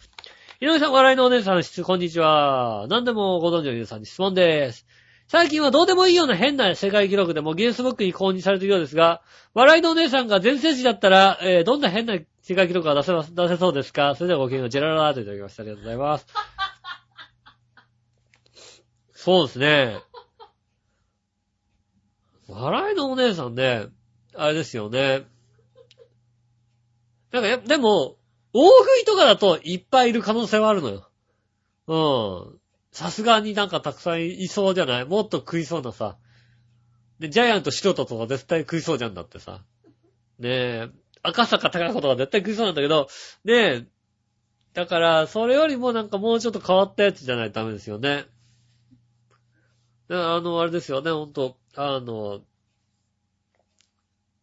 [0.62, 2.88] 井上さん、笑いのお姉さん、質こんにちは。
[2.90, 4.88] 何でもご存知の皆さんに質問です。
[5.28, 9.22] 最近はどうでもいいような変な世界記録でもギネスブックに公認されているようですが、
[9.54, 14.16] 笑いのお姉さんが全盛時だったら、えーどんな変な世界記録が出せます、出せそうですか？
[14.16, 15.64] それではごきげんよう、ジェララーといただきました。
[15.64, 16.28] ありがとうございます。
[19.14, 20.02] そうですね。
[22.50, 23.88] 笑いのお姉さんね、
[24.36, 25.24] あれですよね。
[27.32, 28.18] なんかや、でも、
[28.52, 31.10] 大食いとかだといっぱいいる可能性はあるのよ。
[31.88, 31.96] う
[32.56, 32.60] ん。
[32.94, 35.06] さすがになんかたくさんいそうじゃない？
[35.06, 36.16] もっと食いそうなさ。
[37.20, 39.64] で、ジャイアント素人とか絶対食いそうじゃんだってさ。
[40.40, 40.90] ねえ、
[41.24, 43.08] 赤坂高子とか絶対食いそうなんだけど、
[43.44, 43.88] ねえ、
[44.74, 48.26] だから、それよりもなんかもうちょっと変わったやつじゃないとダメですよね。
[50.10, 52.42] あの、あれですよね、ほんと、あの、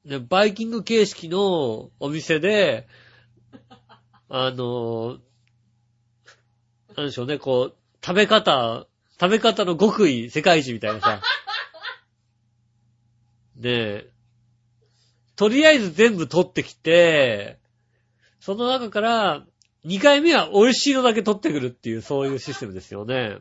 [0.05, 2.89] ね、バイキング形式のお店で、
[4.29, 5.19] あの、
[6.97, 8.87] なんでしょうね、こう、食べ方、
[9.21, 11.21] 食べ方の極意世界一みたいなさ。
[13.57, 14.11] で、
[15.37, 17.59] とりあえず全部取ってきて、
[18.41, 19.47] その中から、
[19.85, 23.39] 2回目は美味しいのだけ取ってくるっていう、そういうシステムですよね。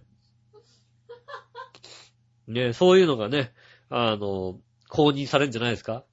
[2.47, 3.53] ねそういうのがね、
[3.89, 6.05] あの、公認されるんじゃないですか？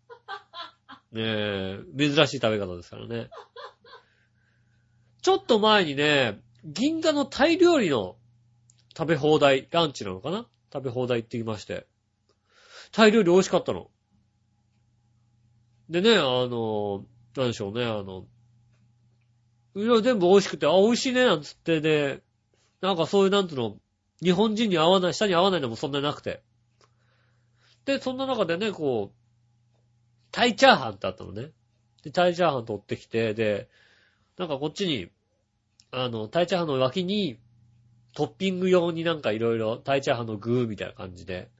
[1.12, 3.30] ねえ、珍しい食べ方ですからね。
[5.22, 8.16] ちょっと前にね、銀座のタイ料理の
[8.96, 10.46] 食べ放題、ランチなのかな？
[10.72, 11.86] 食べ放題行ってきまして。
[12.92, 13.90] タイ料理美味しかったの。
[15.90, 17.04] でね、あの、
[17.36, 18.26] なんでしょうね、あの、
[19.74, 22.22] いろいろ全部美味しくて、あ、美味しいね、なんつってね、
[22.80, 23.76] なんかそういう、なんつうの、
[24.22, 26.42] 日本人に合わない、下に合わないのもそんなになくて。
[27.84, 29.16] で、そんな中でね、こう、
[30.32, 31.50] タイチャーハンってあったのね。
[32.02, 33.68] で、タイチャーハン取ってきて、で、
[34.38, 35.10] なんかこっちに、
[35.90, 37.38] あの、タイチャーハンの脇に、
[38.16, 41.50] トッピング用になんかいろいろ、タイチャーハンの具みたいな感じで。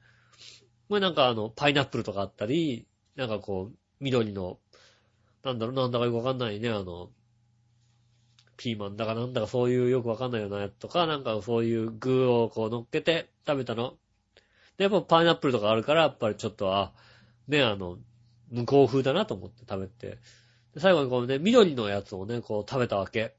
[0.89, 4.59] これなんかあの、パイナップルとかあったり、なんかこう、緑の、
[5.45, 7.11] なんだろ、なんだかよくわかんないね、あの、
[8.57, 13.99] ピーマンだかなんだかそういうよくわかんないようなやつとか、なんかそういう具をこう乗っけて食べたの。
[14.79, 16.95] で、やっぱパイナップルとかあるから、やっぱりちょっと、あ、
[17.49, 17.99] ね、あの、
[18.51, 20.19] 向こう風だなと思って食べて。
[20.79, 23.37] 最後にこのね、緑のやつをね、こう食べたわけ。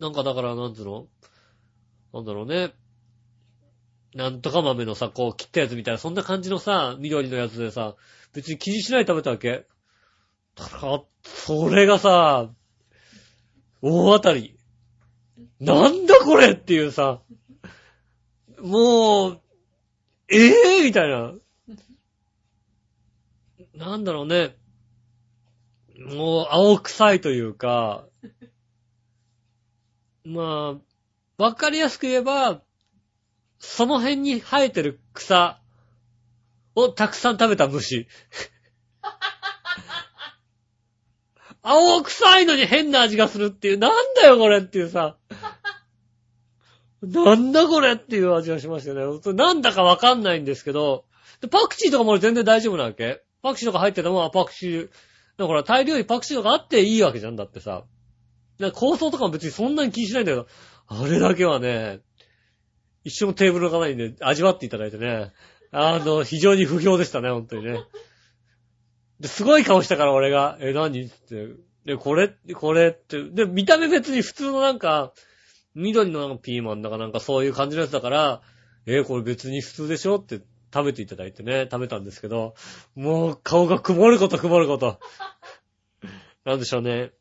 [0.00, 1.06] なんかだから、なんつうの？
[2.12, 2.72] なんだろうね。
[4.14, 7.94] なんとか豆のさ、こう切ったやつみたいな、そんな感じのさ、緑のやつでさ、
[8.32, 9.66] 別に気にしないで食べたわけ。
[10.56, 12.50] だから、それがさ、
[13.82, 14.56] 大当たり。
[15.60, 17.20] なんだこれっていうさ、
[18.60, 19.40] もう、
[20.28, 21.34] ええー、みたいな。
[23.74, 24.56] なんだろうね。
[25.98, 28.06] もう、青臭いというか、
[30.24, 30.76] ま
[31.38, 32.62] あ、わかりやすく言えば、
[33.58, 35.60] その辺に生えてる草
[36.74, 38.06] をたくさん食べた虫。
[41.62, 45.16] 青臭いのに変な味がするっていう、なんだよこれっていうさ。
[47.02, 49.32] なんだこれっていう味がしましたよね。
[49.34, 51.04] なんだかわかんないんですけど、
[51.50, 53.22] パクチーとかも俺全然大丈夫なわけ？
[53.42, 54.90] パクチーとか入ってたもん、パクチー。
[55.38, 57.84] だから大量にパクチーとかあっていいわけじゃんだってさ。
[58.72, 60.46] 構想とかも別にそんなに気にしないんだけど、
[60.88, 62.00] あれだけはね、
[63.04, 65.32] 一緒のテーブルの方にね、味わっていただいてね、
[65.72, 67.80] あの、非常に不評でしたね、本当にね。
[69.20, 71.04] で、すごい顔したから俺が、え、何？
[71.04, 71.48] って。
[71.84, 73.22] で、これ、これって。
[73.30, 75.12] で、見た目別に普通のなんか、
[75.74, 78.42] 緑のなんかピーマンだかなんかそういう感じのやつだから、
[78.86, 80.16] えこれ別に普通でしょ？
[80.16, 80.40] って
[80.74, 82.54] 食べていただいてね、食べたんですけど、
[82.94, 84.98] もう顔が曇ること曇ること。
[86.44, 87.12] なんでしょうね。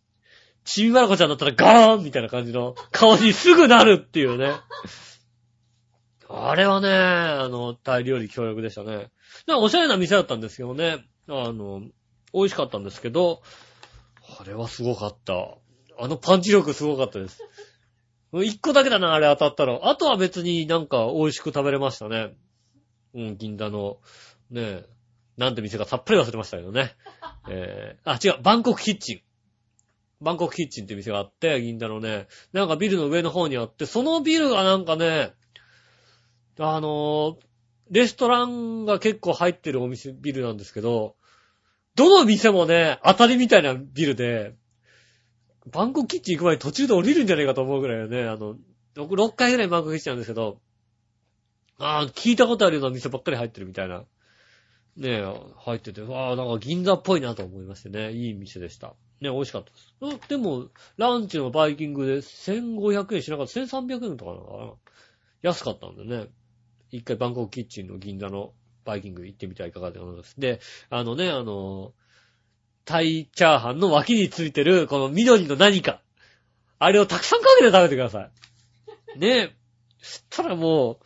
[0.70, 4.54] ちびまる子ちゃんだったらガーンみたいな感じの顔にすぐなるっていうね。
[6.30, 9.10] あれはね、あの、タイ料理協力でしたね。
[9.48, 11.04] なおしゃれな店だったんですけどね。
[11.28, 11.82] あの、
[12.34, 13.42] 美味しかったんですけど、
[14.40, 15.58] あれはすごかった。
[15.98, 17.44] あのパンチ力すごかったです。
[18.32, 19.90] 一個だけだな、あれ当たったの。
[19.90, 22.36] あとは別になんか美味しく食べれましたね。
[23.16, 23.98] うん、銀座の、
[24.52, 24.86] ねえ、
[25.38, 26.96] なんて店かさっぱり忘れましたけどね。
[27.50, 29.29] えー、あ、違う、バンコクキッチン。
[30.22, 35.34] バンコクキッチンって店があって、銀座のね、なんかビルの上の方にあって、そのビルがなんかね、
[36.60, 37.38] あの、
[37.90, 41.16] レストランが結構入ってるお店、ビルなんですけど、
[41.96, 44.56] どの店もね、当たりみたいなビルで、
[45.72, 48.58] バンコクキッチン行く前に途中で降りるんじゃないかと思うぐらいね、あの、
[48.96, 50.60] 僕6回ぐらいバンコクキッチンなんですけど、
[51.78, 54.04] ああ、聞いたことあるような店ばっかり入ってるみたいな。
[54.98, 55.24] ねえ、
[55.58, 58.96] 入ってて、ああ、なんか銀座っぽいなと思いましてね、いい店でした。
[59.22, 59.72] ね、美味しかった
[60.08, 60.30] です。
[60.30, 60.68] でも、
[60.98, 63.60] ランチのバイキングで1500円しなかった。
[63.60, 64.72] 1300円とかなのかな。
[65.42, 66.28] 安かったんでね。
[66.92, 68.54] 一回バンコクキッチンの銀座の
[68.86, 70.40] バイキング行ってみてはいかがでございます。
[70.40, 70.60] で、
[70.90, 71.94] あのね、あの、
[72.86, 76.02] タイチャーハンの脇についてる、この緑の何か。
[76.80, 78.30] あれをたくさんかけて食べてくださ
[79.16, 79.20] い。
[79.20, 79.56] ね。
[80.02, 81.00] そしたらも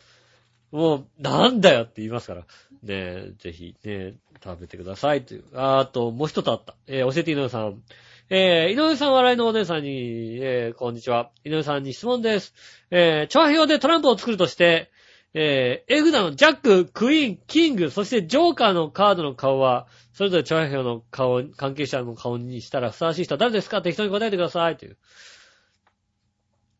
[0.72, 2.46] う、もう、なんだよって言いますから。
[2.82, 4.14] ね、ぜひ、ね、
[4.44, 5.44] 食べてくださいという。
[5.54, 6.76] あと、もう一つあった。
[6.86, 7.82] えー、教えて井上さん。
[8.30, 11.30] えー、井上さん笑いのお姉さんに、えー、こんにちは。
[11.44, 12.54] 井上さんに質問です。
[12.90, 14.90] えー、調和表でトランプを作るとして、
[15.34, 23.82] えー、エグダのジャック、クイーン、キング、そしてジョーカーのカードの顔は、それぞれ調和表の顔、関係者の顔にしたらふさわしい人は誰ですか？
[23.82, 24.76] 適当に答えてください。
[24.76, 24.96] という。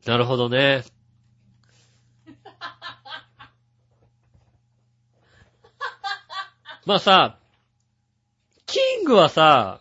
[0.06, 0.84] なるほどね。
[6.86, 7.38] まあさ、
[8.74, 9.80] キングはさ、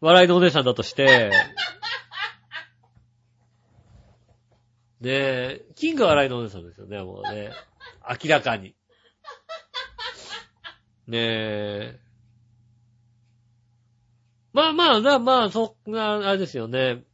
[0.00, 1.30] 笑いのお姉さんだとして、
[5.02, 7.50] ねえ、キングは笑いのお姉さんですよね、もうね。
[8.08, 8.74] 明らかに。
[11.06, 12.00] ねえ。
[14.54, 17.04] まあまあ、まあまあ、そんな、あれですよね。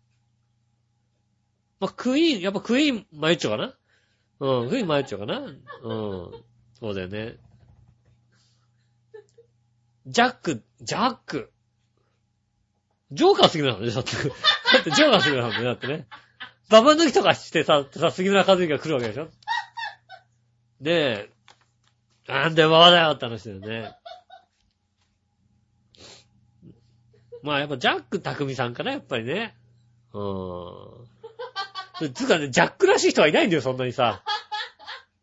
[1.81, 3.75] まあ、クイーン、やっぱクイーン、マユッチョかな？
[4.39, 5.41] うん、クイーンマユッチョかな？
[5.41, 5.57] うん。
[6.79, 7.35] そうだよね。
[10.07, 11.53] ジャック、ジャック。
[13.13, 14.11] ジョーカー杉村さんね、だって。
[14.75, 16.07] だってジョーカー杉村さんね、だってね。
[16.69, 19.27] ババ抜きとかしてさ、さ、杉村和之が来るわけでしょ？
[20.81, 21.31] ねえ。
[22.29, 23.97] なんでババだよって話だよね。
[27.43, 29.57] まあやっぱジャック匠さんかな、やっぱりね。
[30.13, 31.07] うーん。
[32.15, 34.25] つうかね、ジャックらしい人はいないんだよ、そんなにさ。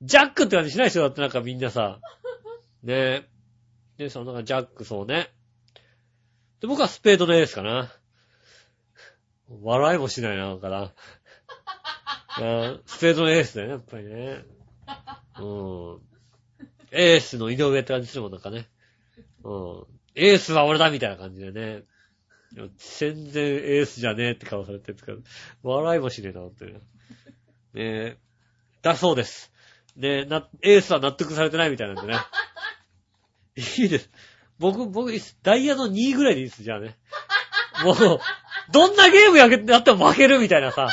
[0.01, 1.99] ジャックって感じしない人だってなんかみんなさ。
[2.83, 3.29] ねえ。
[3.97, 5.29] で、そのジャックそうね。
[6.59, 7.91] で、僕はスペードのエースかな。
[9.61, 10.93] 笑いもしないな、なんかな。
[12.35, 14.45] あスペードのエースだよね、やっぱりね。
[15.39, 16.01] うん。
[16.91, 18.69] エースの井上って感じするもんなんかね。
[19.43, 19.85] うん。
[20.15, 21.83] エースは俺だみたいな感じでね。
[22.99, 25.19] 全然エースじゃねえって顔されてるんですけど、
[25.63, 26.73] 笑いもしねえな、本当に。
[26.73, 26.79] ね
[27.73, 28.17] え、
[28.83, 29.51] だそうです。
[29.95, 32.19] ねえ、な、エースは納得されてないみたいなんでね。
[33.55, 34.09] いいです。
[34.59, 36.97] 僕、僕、ダイヤの2位ぐらいでいいです、じゃあね。
[37.83, 37.95] もう、
[38.71, 40.89] どんなゲームやっても負けるみたいなさ。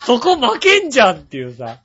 [0.00, 1.78] そこ負けんじゃんっていうさ。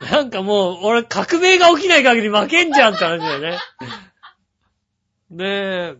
[0.00, 3.58] なんかもう、俺、革命が起きない限り負けんじゃんって話だよね。
[5.30, 5.96] ねえ。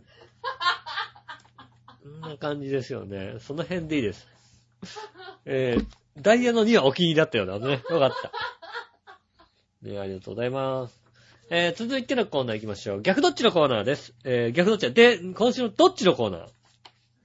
[2.02, 3.36] こんな感じですよね。
[3.40, 4.28] その辺でいいです。
[5.46, 5.86] えー、
[6.18, 7.82] ダイヤの2はお気に入りだったようだね。
[7.90, 9.88] よかった。
[9.88, 11.00] ねありがとうございます。
[11.50, 13.02] えー、続いてのコーナー行きましょう。
[13.02, 14.14] 逆どっちのコーナーです。
[14.24, 14.92] えー、逆どっち。
[14.92, 16.46] で、今週のどっちのコーナー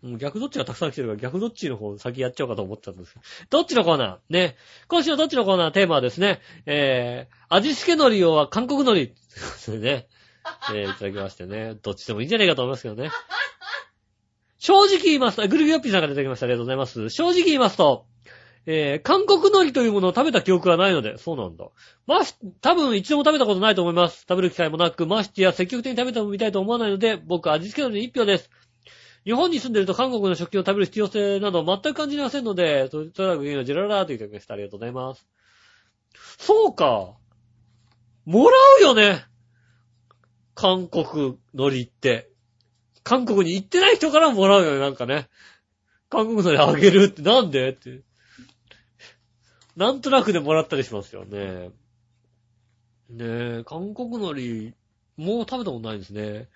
[0.01, 3.25] う逆どっちがたくさん来てるから逆どっちの方先やっちゃおうかと思ったんですけど。
[3.49, 4.33] どっちのコーナー？
[4.33, 4.55] ね。
[4.87, 9.13] 今週のどっちのコーナーテーマはですね、えー、味付け海苔用は韓国海苔。
[9.57, 10.07] それね、
[10.73, 11.75] えー、いただきましてね。
[11.81, 13.11] どっちでもいいんじゃないかと思いますけどね。
[14.57, 16.45] 正直言いますと、グルギヨッピーさんからいただきました。
[16.45, 17.09] ありがとうございます。
[17.09, 18.05] 正直言いますと、
[18.65, 21.65] えー、韓国海苔というものを食べた記憶はないので、そうなんだ。
[22.05, 24.25] まし、多分一度も食べたことないと思います。
[24.27, 28.49] 食べる機会もなく、ましてや積極的に食べてもみたいと思わないので、僕は味付け海苔に一票です。
[29.25, 34.53] 日本に住んでると韓国の食器を食べる必要性など全く感じませんので、ととにかくいいのジェララーといただきました。
[34.53, 35.27] ありがとうございます。
[36.37, 37.13] そうか。
[38.25, 39.25] もらうよね。
[40.55, 42.29] 韓国海苔って。
[43.03, 45.29] 韓国に行ってない人からもらうよね、なんかね。
[46.09, 48.01] 韓国海苔あげるってなんでって。
[49.79, 51.69] なんとなくでもらったりしますよね。
[53.09, 53.25] ね
[53.59, 54.73] え、韓国海苔、
[55.15, 56.49] もう食べたことないですね。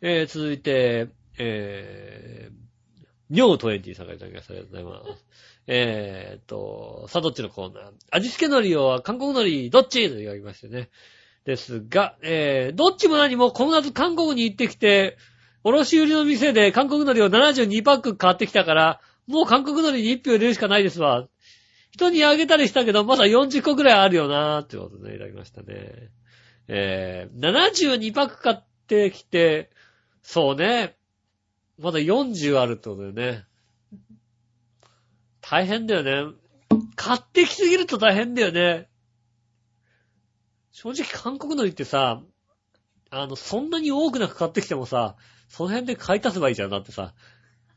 [0.00, 2.54] えー、続いて、えー、
[3.30, 4.52] ニョウトエンティさんからいただきました。
[4.52, 5.26] ありがとうございます。
[5.66, 10.08] えーと、さあどっちのコーナー味付け海苔は韓国海苔どっち？
[10.08, 10.90] と言われましてね。
[11.44, 15.18] ですが、えー、どっちも何もこの夏韓国に行ってきて、
[15.64, 21.26] 卸売りの店で韓国海苔を72パック買ってきたから、もう韓国海苔に1票入れるしかないですわ。
[21.94, 26.10] 人にあげたりしたけど、まだ40個くらいあるよなーってことでいただきましたね。
[26.66, 28.56] えー、72パック買っ
[28.88, 29.70] てきて、
[30.20, 30.96] そうね。
[31.78, 33.44] まだ40あるってことだよね。
[35.40, 36.34] 大変だよね。
[36.96, 38.88] 買ってきすぎると大変だよね。
[40.72, 42.22] 正直韓国海苔ってさ、
[43.10, 45.14] あの、そんなに多くなく買ってきてもさ、
[45.48, 47.14] その辺で買い足せばいいじゃん、だってさ。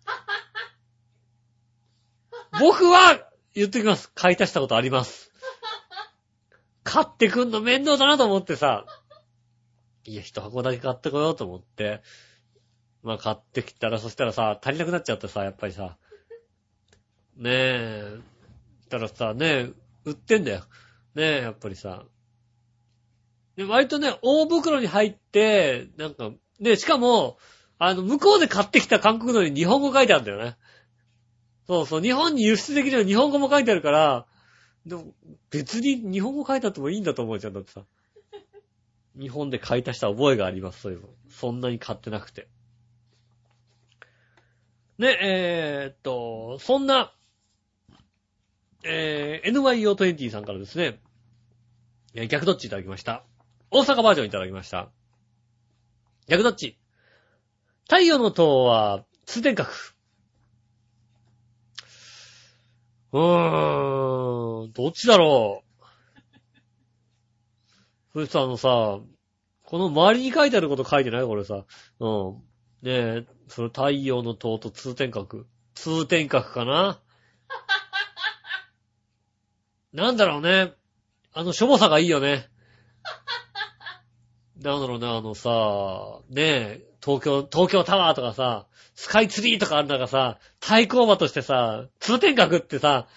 [2.60, 3.27] 僕は、
[3.58, 4.12] 言ってきます。
[4.14, 5.32] 買い足したことあります。
[6.86, 8.86] 買ってくんの面倒だなと思ってさ、
[10.06, 12.04] いや、一箱だけ買ってこようと思って、
[13.02, 15.98] まあ買ってきたら、そしたらさ、足りなくなっちゃってさ、やっぱりさ、
[17.36, 18.20] ねえ、
[18.84, 19.74] したらさ、ねえ、
[20.06, 20.60] 売ってんだよ。
[21.16, 22.06] ねえ、やっぱりさ。
[23.56, 26.30] で、割とね、大袋に入って、なんか、
[26.60, 27.40] で、しかも、
[27.80, 30.58] あの、向こうで買ってきた韓国のに日本語書いてあるんだよね。
[31.68, 34.26] そうそう、日本に輸出できるように日本語も書いてあるから、
[34.86, 35.14] でも、
[35.50, 37.84] 別に日本語書いてあってもいいんだと思うじゃん、だってさ。
[39.20, 41.10] 日本で買い足した覚えがあります、そういうの。
[41.30, 42.48] そんなに買ってなくて。
[44.98, 47.14] ね、えー、っと、そんな、
[48.84, 51.00] えー、NYO20 さんからですね、
[52.30, 53.24] 逆どっちいただきました。
[53.70, 54.90] 大阪バージョンいただきました。
[56.28, 56.78] 逆どっち
[57.84, 59.97] 太陽の塔は通天閣。
[63.12, 65.84] うーん、どっちだろう？
[68.14, 69.00] それさ、あのさ、
[69.64, 71.24] この周りに書いてあること書いてない？
[71.26, 71.66] これさ。
[72.00, 72.36] うん。
[72.82, 75.46] ねえ、その太陽の塔と通天閣。
[75.76, 77.02] 通天閣かな？
[79.94, 80.74] なんだろうね。
[81.34, 82.50] あの、しょぼさがいいよね。
[84.60, 93.08] なんだろうね、あのさ、ねえ、東京、東京タワーとかさ、スカイツリーとかある中さ、対抗馬としてさ、通天閣ってさ、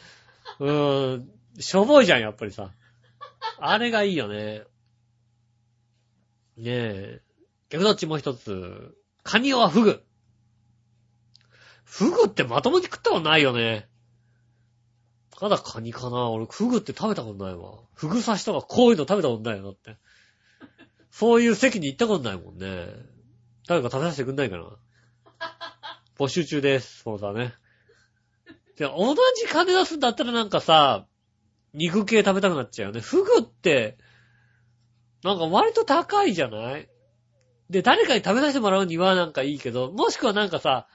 [0.61, 2.71] うーん、しょぼいじゃん、やっぱりさ。
[3.59, 4.63] あれがいいよね。
[6.57, 7.21] ねえ。
[7.71, 8.95] 逆どっちもう一つ。
[9.25, 10.05] カニオはフグ。
[11.83, 13.89] フグってまともに食ったことないよね。
[15.37, 17.81] ただカニかな俺、フグって食べたことないわ。
[17.95, 19.97] フグ刺しとかこういうの食べたことないよ、だって。
[21.11, 22.87] そういう席に行ったことないもんね。
[23.71, 24.65] 誰か食べさせてくんないかな？
[26.19, 27.55] 募集中です、スポンサーね。
[28.77, 31.07] で、同じ金出すんだったらなんかさ、
[31.73, 33.01] 肉系食べたくなっちゃうよね。
[33.01, 33.97] フグって、
[35.23, 36.89] なんか割と高いじゃない？
[37.71, 40.89] で、誰かに食べさせてもらうにはなんかいいけど、もしくはなんかさ、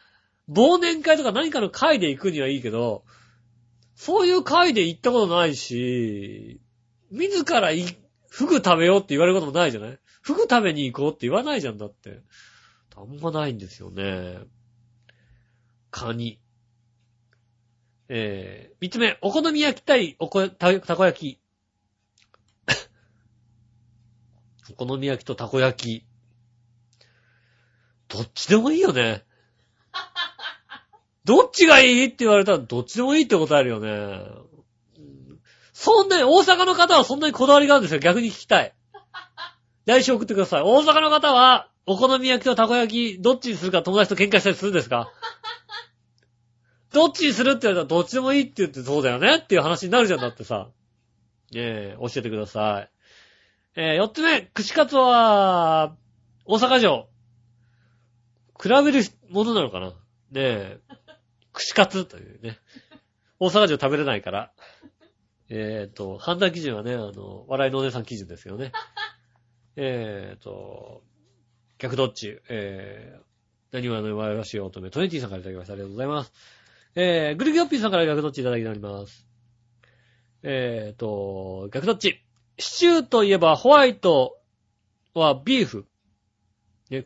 [0.52, 3.06] 忘年会とか何かの会で行くにはいいけど、
[3.95, 6.60] そういう会で行ったことないし、
[7.10, 7.85] 自らい、
[8.27, 9.99] フグ食べようって言われることもないじゃない？
[10.22, 12.19] フグ食べに行こうって言わないじゃんだって。
[12.98, 14.40] あんまないんですよね。
[15.92, 16.40] カニ。
[18.08, 21.40] えー、三つ目、お好み焼き対おこ、た、たこ焼き。
[24.72, 26.06] お好み焼きとたこ焼き。
[28.08, 29.26] どっちでもいいよね。
[31.26, 33.90] どっちがいいって言われたらどっちでもいいって答えるよね。
[33.90, 35.42] うん
[35.74, 38.00] そんなに、大阪の方はそんなにこだわりがあるんですよ。
[38.00, 38.74] 逆に聞きたい。
[39.86, 40.62] 来週送ってください。
[40.64, 45.12] 大阪の方は、お好み焼きとたこ焼き、どっちにするか友達と喧嘩したりするんですか？
[46.91, 49.38] どっちにするって言われたらどっちでもいいって言ってそうだよね？
[49.38, 50.70] っていう話になるじゃんだってさ。
[51.52, 52.90] ねえ、教えてください。
[53.76, 55.95] えー、四つ目、串カツは、
[56.45, 57.07] 大阪城。
[58.62, 59.90] 比べるものなのかな？
[59.90, 59.94] ね
[60.34, 60.80] え、
[61.53, 62.57] 串カツというね。
[63.40, 64.52] 大阪城食べれないから。
[65.49, 68.72] えっ、と、判断基準はね、あの、笑いのお姉さん基準ですよね。
[69.76, 71.03] えっと、
[71.77, 73.23] 逆どっちえー、
[73.72, 75.73] 何話の笑わしい乙女、トネティさんからいただきました。
[75.73, 76.31] ありがとうございます。
[76.95, 79.27] えー、グリギョッピーさんから逆どっちいただきております。
[80.43, 82.22] えっと、逆どっち
[82.57, 84.38] シチューといえばホワイト
[85.14, 85.85] はビーフ。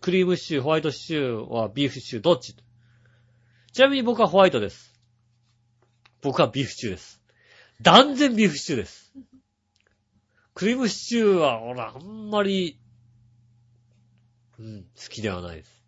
[0.02, 2.56] クリームシチュー、ホワイトシチューはビーフシチュー、どっち
[3.72, 4.94] ちなみに僕はホワイトです。
[6.22, 7.22] 僕はビーフシチューです。
[7.82, 9.14] 断然ビーフシチューです。
[10.60, 12.78] クリームシチューは、ほら、あんまり、
[14.60, 15.86] うん、好きではないです。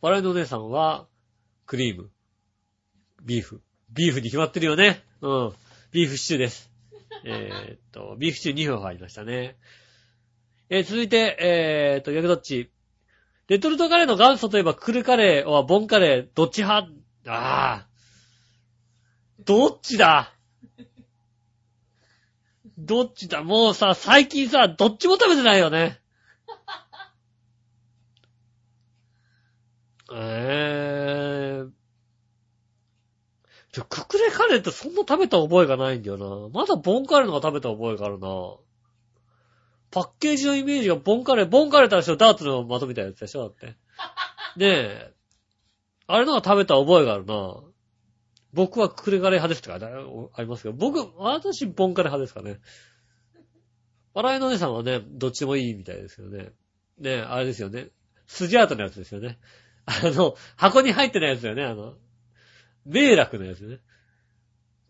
[0.00, 1.06] 笑いのお姉さんは、
[1.64, 2.10] クリーム、
[3.22, 3.62] ビーフ。
[3.92, 5.04] ビーフに決まってるよね。
[5.20, 5.52] うん。
[5.92, 6.72] ビーフシチューです。
[7.24, 9.56] えーっと、ビーフシチュー2分入りましたね。
[10.68, 12.72] えー続いて、えーっと、逆どっち
[13.46, 16.88] レトルトカレーの元祖といえばクルカレーはボンカレー、どっち派？
[17.28, 17.88] ああ。
[19.44, 20.34] どっちだ？
[22.82, 23.42] どっちだ？
[23.42, 26.00] もうさ、最近さ、どっちも食べてないよね。
[30.12, 31.70] えー。
[33.72, 36.48] ちょ、ククレカレーってそんな食べた覚えがないんだよな。
[36.52, 38.28] まだボンカレーのが食べた覚えがあるな。
[39.90, 43.66] パッケージのイメージがボンカレー、ボンカレーってあれでしょダーツの的みたいなやつでしょだって。
[43.66, 43.76] ね
[44.58, 45.12] え。
[46.06, 47.54] あれのが食べた覚えがあるな。
[48.52, 52.60] 僕はクレカレー派ですって書いてありますけど、僕、私、ボンカレ派ですかね。
[54.14, 56.52] 笑いのお姉さんはね、どっちもいいみたいですよね。
[56.98, 57.88] ねあれですよね。
[58.26, 59.38] スジャートのやつですよね。
[59.86, 61.94] あの、箱に入ってないやつだよね、あの、
[62.84, 63.78] 迷楽のやつね。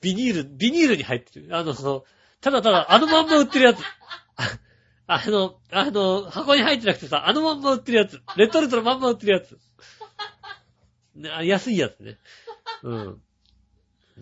[0.01, 1.56] ビニール、ビニールに入ってる。
[1.56, 2.05] あの、その、
[2.40, 3.78] ただただ、あのまんま売ってるやつ。
[5.06, 8.20] あの、あの、箱に入ってなくてさ、あのまんま売ってるやつ。
[8.36, 9.59] レトルトのまんま売ってるやつ。
[11.14, 12.18] ね、安いやつね。
[12.82, 13.22] うん。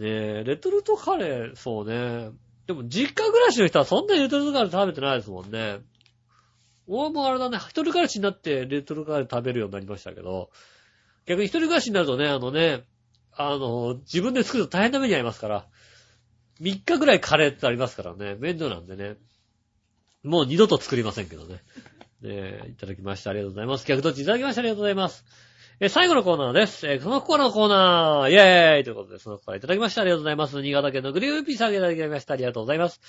[0.01, 2.31] ねえ、レトルトカレー、そうね。
[2.67, 5.81] でも、実家暮らしの人はそんなにレトルトカレー食べてないですもんね。
[6.87, 10.51] 俺もあれだね、一人暮らしになってレトルトカレー食べるようになりましたけど、
[11.27, 12.85] 逆に一人暮らしになるとね、あのね、
[13.33, 15.67] あの、自分で作ると大変な目に遭いますから、
[16.61, 19.17] 3日ぐらいカレーってありますからね、面倒なんでね。
[20.23, 21.55] もう二度と作りませんけどね。
[21.55, 21.61] ね
[22.23, 23.31] え、いただきました。
[23.31, 23.87] ありがとうございます。
[23.87, 24.23] 逆どっち？
[24.23, 24.61] いただきました。
[24.61, 25.25] ありがとうございます。
[25.83, 26.87] えー最後のコーナーです。
[26.87, 30.03] えーそのコーナーのコーナー、イェーイということで、そのコーナーいただきました。
[30.03, 30.61] ありがとうございます。
[30.61, 32.35] 新潟県のグリーンピーさんいただきました。
[32.35, 33.01] ありがとうございます。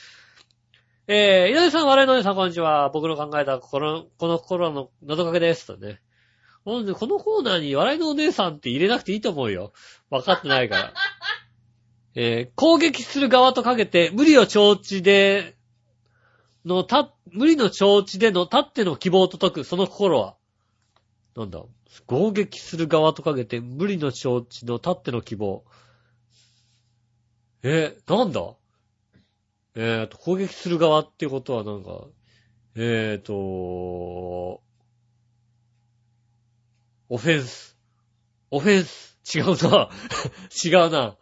[1.07, 2.87] えー、稲田さん、我々の皆さん、こんにちは。
[2.87, 5.67] 僕の考えたこの、この心の謎かけです。
[5.67, 5.99] とね。
[6.63, 9.73] ほんで、このコーナーに笑いのお姉さんって入れなくていいと思うよ。
[10.09, 10.93] 分かってないから。
[12.15, 15.57] えー、攻撃する側とかけて、無理を承知で、
[16.63, 20.35] の、た、無理の承知での、たっての希望と解く、その心は。
[21.35, 21.61] なんだ？
[22.07, 25.63] 攻撃する側とかけて、無理の承知の、たっての希望。
[27.63, 28.55] え、なんだ？
[29.75, 32.07] えーと、攻撃する側ってことはなんか、
[32.75, 33.33] えーと、
[37.09, 37.77] オフェンス。
[38.51, 39.17] オフェンス。
[39.35, 39.89] 違うな。
[40.65, 41.17] 違うな。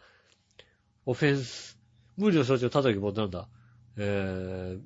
[1.05, 1.79] オフェンス。
[2.17, 3.47] 無理の承知のたった希望ってなんだ？
[3.97, 4.81] えー、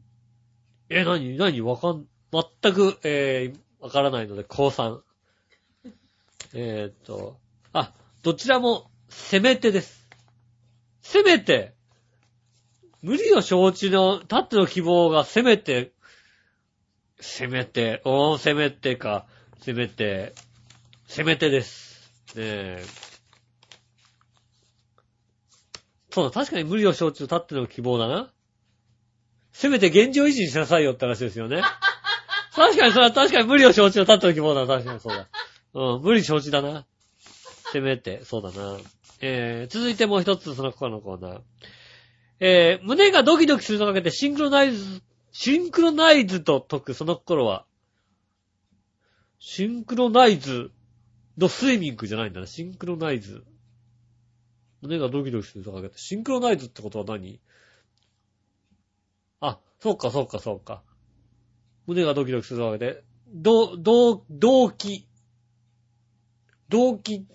[0.89, 5.01] え、なに、なに、わかん、全く、えー、わからないので、高3。
[6.53, 7.39] えーと、
[7.73, 10.07] あ、どちらも、せめてです。
[11.01, 11.73] せめて、
[13.01, 15.91] 無理を承知の、たっての希望がせめて、
[17.19, 19.25] せめて、おー、せめてか、
[19.61, 20.33] せめて、
[21.07, 22.11] せめてです。
[22.35, 22.85] ねえ。
[26.11, 28.31] そうだ、確かに無理を承知のたっての希望だな。
[29.53, 31.63] せめて現状維持にしなさいよって話ですよね。
[32.55, 34.67] 確かにそれは確かに無理を承知のたっての希望だ。
[34.67, 35.27] 確かにそうだ。
[35.73, 36.85] うん、無理承知だな。
[37.71, 38.77] せめて、そうだな。
[39.19, 41.41] えー、続いてもう一つ、その他のコーナー。
[42.39, 45.01] えー、胸がドキドキするとかけてシンクロナイズ、
[45.31, 47.65] シンクロナイズと解くその頃は、
[49.39, 50.71] シンクロナイズ
[51.37, 52.47] のスイミングじゃないんだな。
[52.47, 53.43] シンクロナイズ。
[54.81, 57.39] 胸がドキドキするとかけて、シンクロナイズってことは何？
[59.39, 60.83] あ、そうかそうかそうか。
[61.87, 65.07] 胸がドキドキするとかけて、ど、ど、動機。
[66.69, 67.25] 動機、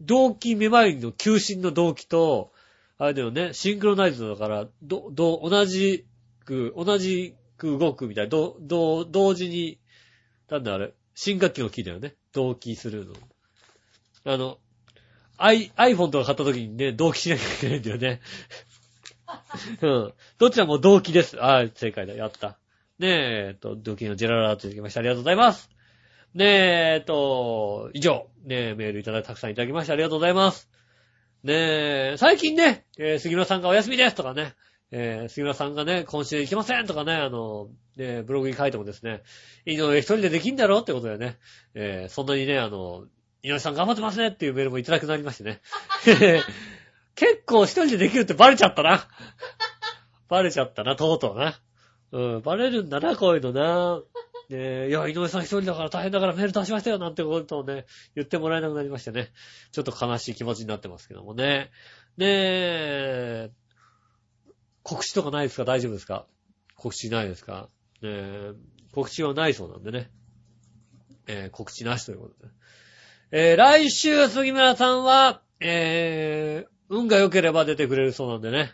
[0.00, 2.52] 動機めまいの求心の動機と、
[2.98, 6.06] あれだよね、シンクロナイズだから、ど、ど、同じ
[6.44, 9.78] く、同じく動くみたいな、ど、ど、同時に、
[10.48, 12.14] なんだあれ、新学期のキーだよね。
[12.32, 13.14] 同期するの。
[14.24, 14.58] あの、
[15.36, 18.20] I、iPhone とか買った時にね、同期しなきゃいけないんだよね。
[19.82, 20.12] うん。
[20.38, 21.42] どちらも同期です。
[21.42, 22.14] あ正解だ。
[22.14, 22.58] やった。
[22.98, 25.00] ねえ、えっと、同期のジェララーといただきました。
[25.00, 25.73] ありがとうございます。
[26.34, 28.26] ねえ、えっと、以上。
[28.44, 30.68] ねえ、メールいただいてたくさんいただきましてありがとうございます。
[31.44, 34.54] ねえ、最近ね、えー杉村さんがお休みですとかね、
[34.90, 39.22] えー杉村さんがね、今週行きませんとかね、あの、ね、ブログに書いてもですね、
[39.64, 41.38] 井上一人でできんだろってことでね、
[41.74, 43.04] えーそんなにね、あの、
[43.44, 45.60] 井上さん頑張ってますねっていうメールもいただくなりましてね。
[47.14, 49.06] 結構一人でできるってバレちゃったな。
[50.28, 51.60] バレちゃったな、とうとうな。
[52.10, 54.02] うん、バレるんだな、こういうのな。
[54.50, 59.30] ねえ、いや、井上さん一人だから大変だからメール出しましたよ、なんてことをね、言ってもらえなくなりましてね。
[59.72, 61.70] ちょっと悲しい気持ちになってますけどもね。
[62.16, 63.50] ねえ、
[64.82, 65.64] 告知とかないですか？
[65.64, 66.26] 大丈夫ですか？
[66.76, 67.68] 告知ないですか？
[68.02, 68.52] ねえ、
[68.92, 70.10] 告知はないそうなんでね。
[71.26, 72.52] えー告知なしということで。
[73.30, 78.72] えー来週、杉村さんは、えー運が良ければ出てくれるそうなんでね。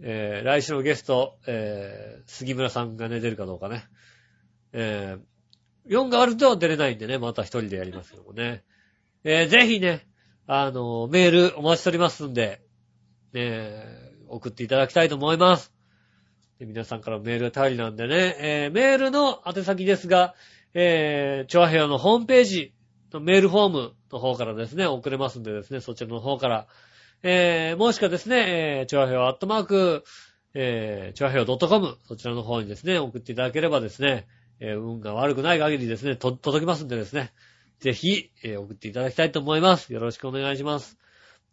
[0.00, 3.84] えー来週のゲスト、えー杉村さんがね、出るかどうかね。
[4.78, 8.62] えー、4があると出れないんでね、また一人でやりますけどもね。
[9.24, 10.06] えーぜひね、
[10.46, 12.60] あの、メールお待ちしておりますんで、
[13.32, 13.84] ね、
[14.28, 15.72] 送っていただきたいと思います。
[16.58, 20.34] で皆さんからメールが頼りなんでね、えーメールの宛先ですが、
[20.74, 22.74] えー、チョアヘアのホームページ
[23.14, 26.66] のメールフォームの方からですね、送れますんでですね、そちらの方から、
[27.22, 30.04] えー、もしくはですね、えー、チョアヘアアットマーク、
[30.52, 34.26] えー、チョアヘア .com、そちらの方にですね、送っていただければですね、
[34.60, 37.32] えー、運が悪くない限りですね、と、届きますんでですね、
[37.80, 39.92] ぜひ、えー送っていただきたいと思います。
[39.92, 40.98] よろしくお願いします。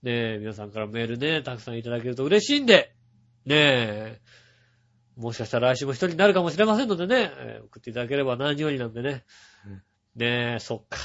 [0.03, 2.93] ねえ、皆さんからメールね、たくさんいただけると嬉しいんで、
[3.45, 4.21] ねえ、
[5.17, 9.23] もしかしたら来週も一人になるかもしれませんのでね、えー送っていただければ何よりなんでね。
[10.15, 10.97] ねえ、そっか。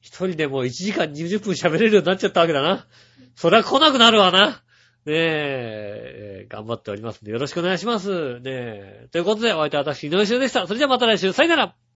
[0.00, 2.86] 一人でもう1時間20分喋れるようになっちゃったわけだな。
[3.34, 4.62] そりゃ来なくなるわな。
[5.06, 8.40] ねえ、頑張っておりますんでよろしくお願いします。
[8.40, 10.66] ねえ、ということでお相手は私、井上修でした。
[10.66, 11.74] それじゃあまた来週、さよなら